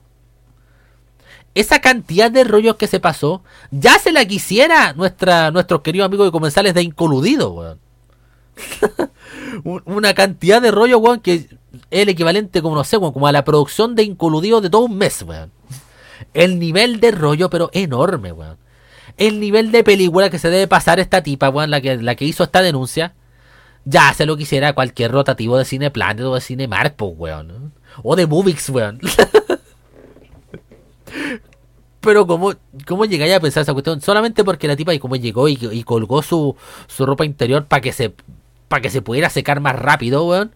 [1.53, 3.41] Esa cantidad de rollos que se pasó,
[3.71, 7.79] ya se la quisiera nuestra, nuestros queridos amigos de comensales de Incoludido, weón.
[9.63, 11.45] Un- Una cantidad de rollos, weón, que es
[11.91, 14.97] el equivalente, como no sé, weón, como a la producción de Incoludido de todo un
[14.97, 15.51] mes, weón.
[16.33, 18.57] El nivel de rollo, pero enorme, weón.
[19.17, 22.25] El nivel de película que se debe pasar esta tipa, weón, la que, la que
[22.25, 23.13] hizo esta denuncia,
[23.85, 27.73] ya se lo quisiera cualquier rotativo de Cine Planet o de Cine Mark, weón.
[28.03, 28.99] O de Movix, weón.
[32.01, 32.53] Pero como,
[32.85, 34.01] ¿cómo llegáis a pensar esa cuestión?
[34.01, 36.55] Solamente porque la tipa y como llegó y, y colgó su,
[36.87, 38.13] su ropa interior para que se
[38.67, 40.53] para que se pudiera secar más rápido, weón.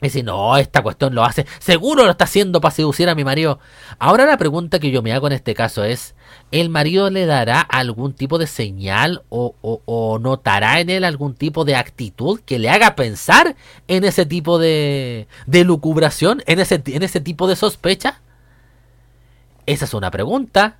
[0.00, 1.46] Y dice, no, esta cuestión lo hace.
[1.58, 3.58] Seguro lo está haciendo para seducir a mi marido.
[3.98, 6.14] Ahora la pregunta que yo me hago en este caso es,
[6.50, 11.76] ¿el marido le dará algún tipo de señal o, notará en él algún tipo de
[11.76, 13.56] actitud que le haga pensar
[13.88, 16.78] en ese tipo de, lucubración, en ese,
[17.20, 18.20] tipo de sospecha?
[19.66, 20.78] Esa es una pregunta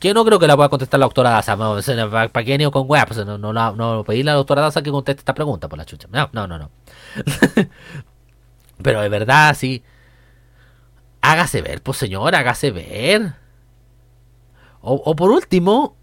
[0.00, 1.56] que no creo que la pueda contestar la doctora Daza.
[1.56, 3.06] ¿Para qué venir con weá?
[3.06, 6.08] Pues no, no, pedirle a la doctora Daza que conteste esta pregunta por la chucha.
[6.10, 6.70] No, no, no, no.
[8.82, 9.82] Pero de verdad, sí.
[11.22, 13.45] Hágase ver, pues señor, hágase ver.
[14.88, 15.96] O, por último,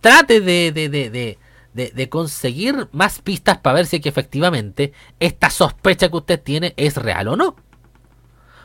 [0.00, 1.38] trate de, de, de,
[1.74, 6.72] de, conseguir más pistas para ver si es que efectivamente esta sospecha que usted tiene
[6.78, 7.54] es real o no.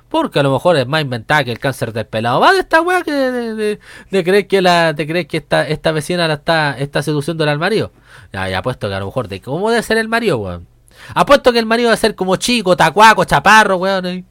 [0.08, 2.40] Porque a lo mejor es más inventada que el cáncer del pelado.
[2.40, 6.26] Va de esta weá que de creer que la, de creer que esta, esta vecina
[6.30, 7.92] la está, está seduciendo al marido.
[8.32, 10.68] Ya, ya apuesto que a lo mejor de cómo debe ser el marido, weón.
[11.14, 14.06] Apuesto que el marido debe ser como chico, tacuaco, chaparro, weón.
[14.06, 14.24] eh.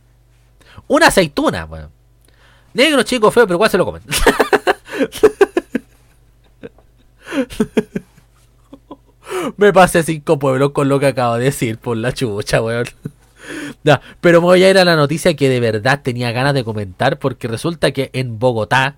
[0.88, 1.90] Una aceituna, weón.
[2.72, 4.02] Negro, chico, feo, pero igual se lo comen.
[9.56, 12.86] Me pasé cinco pueblos con lo que acabo de decir por la chucha, weón.
[14.20, 17.48] Pero voy a ir a la noticia que de verdad tenía ganas de comentar porque
[17.48, 18.96] resulta que en Bogotá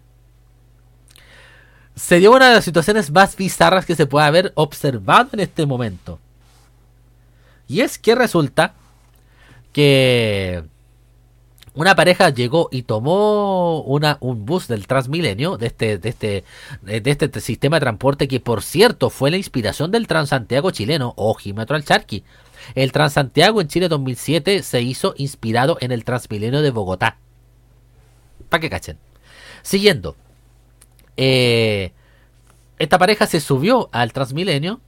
[1.96, 5.66] se dio una de las situaciones más bizarras que se puede haber observado en este
[5.66, 6.18] momento.
[7.68, 8.74] Y es que resulta
[9.72, 10.64] que
[11.76, 16.44] una pareja llegó y tomó un bus del Transmilenio, de este, este,
[16.86, 21.84] este sistema de transporte que por cierto fue la inspiración del Transantiago chileno, ojímetro al
[21.84, 22.24] charqui.
[22.74, 27.18] El Transantiago en Chile 2007 se hizo inspirado en el Transmilenio de Bogotá.
[28.48, 28.98] Para que cachen.
[29.60, 30.16] Siguiendo.
[31.18, 31.92] Eh,
[32.78, 34.80] esta pareja se subió al Transmilenio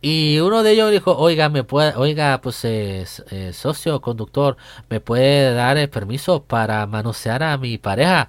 [0.00, 4.56] y uno de ellos dijo, oiga, me puede, oiga, pues eh, eh, socio conductor,
[4.88, 8.28] ¿me puede dar el permiso para manosear a mi pareja?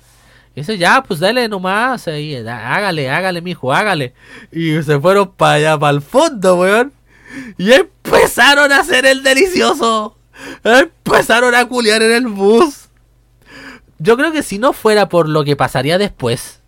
[0.55, 4.13] Y dice, ya, pues dale nomás, ahí, hágale, hágale, mijo, hágale.
[4.51, 6.91] Y se fueron para allá, para el fondo, weón.
[7.57, 10.17] Y empezaron a hacer el delicioso.
[10.63, 12.89] Empezaron a culiar en el bus.
[13.99, 16.58] Yo creo que si no fuera por lo que pasaría después,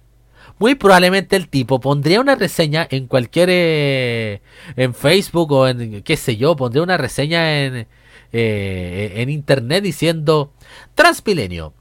[0.61, 4.43] muy probablemente el tipo pondría una reseña en cualquier eh,
[4.75, 7.87] en Facebook o en qué sé yo, pondría una reseña en,
[8.31, 10.53] eh, en internet diciendo
[10.93, 11.73] Transpilenio,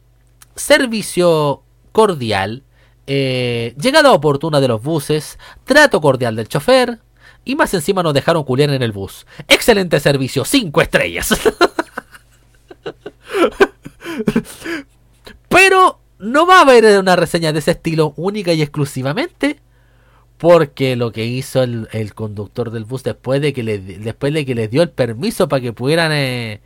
[0.57, 1.63] servicio
[1.93, 2.63] cordial,
[3.07, 7.01] eh, llegada oportuna de los buses, trato cordial del chofer
[7.45, 9.27] y más encima nos dejaron culiar en el bus.
[9.47, 11.39] Excelente servicio, cinco estrellas.
[15.51, 19.59] Pero no va a haber una reseña de ese estilo única y exclusivamente
[20.37, 24.55] porque lo que hizo el, conductor del bus después de que le, después de que
[24.55, 26.61] les dio el permiso para que pudieran eh,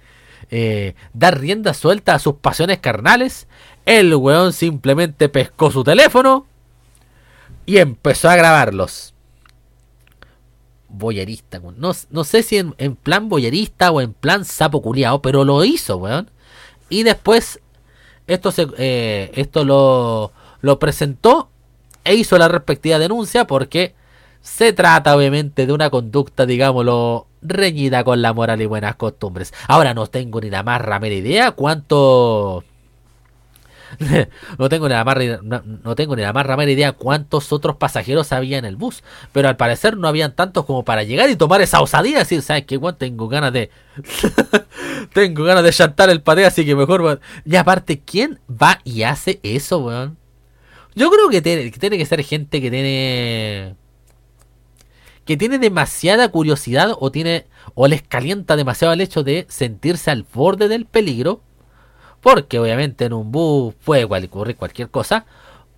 [0.50, 3.48] eh, dar rienda suelta a sus pasiones carnales,
[3.84, 6.46] el weón simplemente pescó su teléfono
[7.66, 9.12] y empezó a grabarlos.
[10.88, 15.64] Boyerista, no, sé si en, en, plan boyerista o en plan sapo culiao, pero lo
[15.64, 16.30] hizo, weón.
[16.88, 17.58] Y después
[18.26, 21.48] esto, se, eh, esto lo, lo presentó
[22.04, 23.94] e hizo la respectiva denuncia porque
[24.40, 29.54] se trata obviamente de una conducta, digámoslo, reñida con la moral y buenas costumbres.
[29.68, 32.64] Ahora no tengo ni la más ramera idea cuánto
[34.58, 38.32] no tengo ni la más no, tengo ni la más ramera idea cuántos otros pasajeros
[38.32, 39.02] había en el bus,
[39.32, 42.64] pero al parecer no habían tantos como para llegar y tomar esa osadía decir, ¿sabes
[42.66, 42.80] qué?
[42.98, 43.70] Tengo ganas de
[45.12, 49.40] tengo ganas de chantar el paté, así que mejor y aparte, ¿quién va y hace
[49.42, 50.18] eso, weón?
[50.94, 53.74] Yo creo que tiene, que tiene que ser gente que tiene
[55.24, 60.24] que tiene demasiada curiosidad o tiene o les calienta demasiado el hecho de sentirse al
[60.34, 61.42] borde del peligro
[62.24, 65.26] porque obviamente en un bus puede ocurrir cualquier cosa,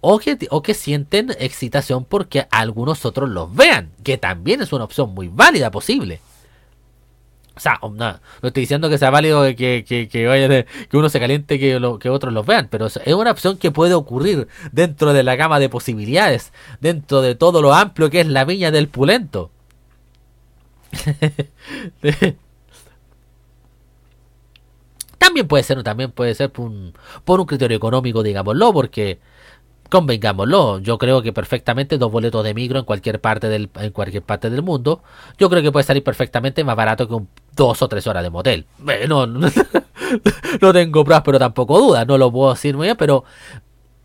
[0.01, 4.85] o que, o que sienten excitación porque algunos otros los vean, que también es una
[4.85, 6.21] opción muy válida, posible.
[7.57, 11.59] O sea, no, estoy diciendo que sea válido que, que, que, que uno se caliente
[11.59, 15.35] que, que otros los vean, pero es una opción que puede ocurrir dentro de la
[15.35, 19.51] gama de posibilidades, dentro de todo lo amplio que es la viña del pulento.
[25.37, 26.95] También puede ser, también puede ser por un,
[27.27, 29.19] por un criterio económico, digámoslo, porque
[29.91, 34.23] convengámoslo, yo creo que perfectamente dos boletos de micro en cualquier parte del, en cualquier
[34.23, 35.03] parte del mundo,
[35.37, 38.31] yo creo que puede salir perfectamente más barato que un dos o tres horas de
[38.31, 38.65] motel.
[39.09, 39.27] no,
[40.63, 43.25] no tengo pruebas, pero tampoco dudas, no lo puedo decir muy bien, pero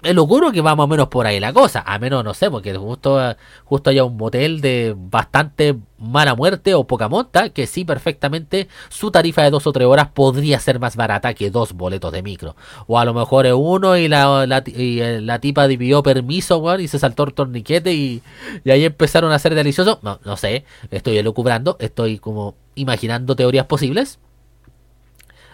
[0.03, 1.83] es lo juro que va más o menos por ahí la cosa.
[1.85, 6.85] A menos, no sé, porque justo, justo haya un motel de bastante mala muerte o
[6.85, 10.95] poca monta, que sí, perfectamente su tarifa de dos o tres horas podría ser más
[10.95, 12.55] barata que dos boletos de micro.
[12.87, 16.87] O a lo mejor es uno y la, la, eh, la tipa dividió permiso, y
[16.87, 18.23] se saltó el torniquete y,
[18.63, 19.99] y ahí empezaron a ser deliciosos.
[20.01, 24.19] No, no sé, estoy elucubrando, estoy como imaginando teorías posibles.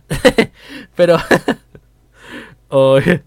[0.95, 1.17] Pero...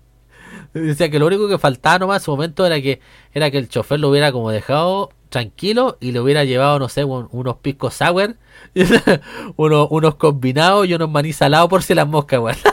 [0.73, 3.01] Decía que lo único que faltaba nomás en su momento era que
[3.33, 7.05] era que el chofer lo hubiera como dejado tranquilo y le hubiera llevado, no sé,
[7.05, 8.37] unos piscos sour,
[9.57, 12.57] unos, unos combinados y unos maní salados por si las moscas, weón.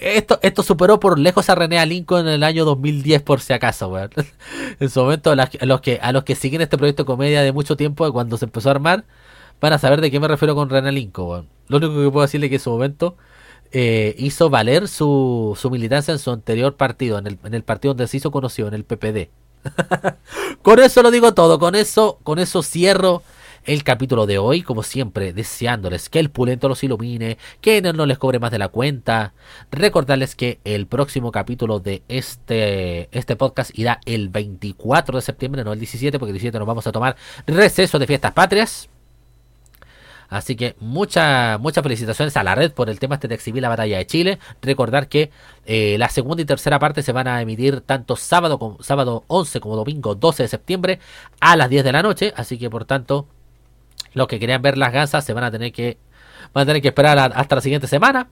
[0.00, 3.88] Esto, esto superó por lejos a René Lincoln en el año 2010 por si acaso,
[3.88, 4.10] weón.
[4.80, 7.52] En su momento, a los que, a los que siguen este proyecto de comedia de
[7.52, 9.04] mucho tiempo, cuando se empezó a armar,
[9.60, 11.48] van a saber de qué me refiero con René Lincoln, weón.
[11.68, 13.16] Lo único que puedo decirle es que en su momento
[13.72, 17.94] eh, hizo valer su, su, militancia en su anterior partido, en el, en el partido
[17.94, 19.30] donde se hizo conocido, en el PPD.
[20.62, 23.22] con eso lo digo todo, con eso, con eso cierro
[23.64, 28.18] el capítulo de hoy, como siempre, deseándoles que el pulento los ilumine, que no les
[28.18, 29.34] cobre más de la cuenta.
[29.70, 35.72] Recordarles que el próximo capítulo de este, este podcast irá el 24 de septiembre, no
[35.72, 37.16] el 17, porque el 17 nos vamos a tomar
[37.46, 38.88] receso de fiestas patrias.
[40.32, 43.98] Así que muchas felicitaciones a la red por el tema este de exhibir la batalla
[43.98, 44.38] de Chile.
[44.62, 45.30] Recordar que
[45.66, 49.60] eh, la segunda y tercera parte se van a emitir tanto sábado, como, sábado 11
[49.60, 51.00] como domingo 12 de septiembre
[51.38, 52.32] a las 10 de la noche.
[52.34, 53.26] Así que por tanto,
[54.14, 55.98] los que querían ver las gansas se van a tener que,
[56.54, 58.30] van a tener que esperar hasta la siguiente semana.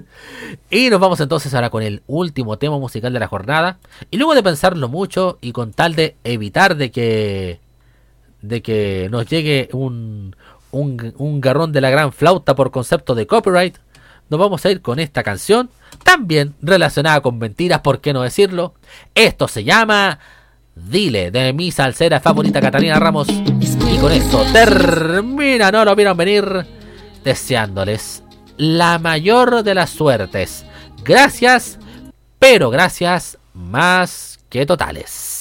[0.70, 3.78] y nos vamos entonces ahora con el último tema musical de la jornada.
[4.10, 7.60] Y luego de pensarlo mucho y con tal de evitar de que
[8.42, 10.34] de que nos llegue un,
[10.72, 13.76] un, garrón de la gran flauta por concepto de copyright,
[14.28, 15.70] nos vamos a ir con esta canción,
[16.04, 18.74] también relacionada con mentiras, ¿por qué no decirlo?
[19.14, 20.18] Esto se llama
[20.74, 23.28] Dile, de mi salsera favorita Catalina Ramos.
[23.28, 26.66] Y con esto termina, no lo vieron venir,
[27.24, 28.22] deseándoles
[28.56, 30.64] la mayor de las suertes.
[31.02, 31.78] Gracias,
[32.38, 35.40] pero gracias más que totales.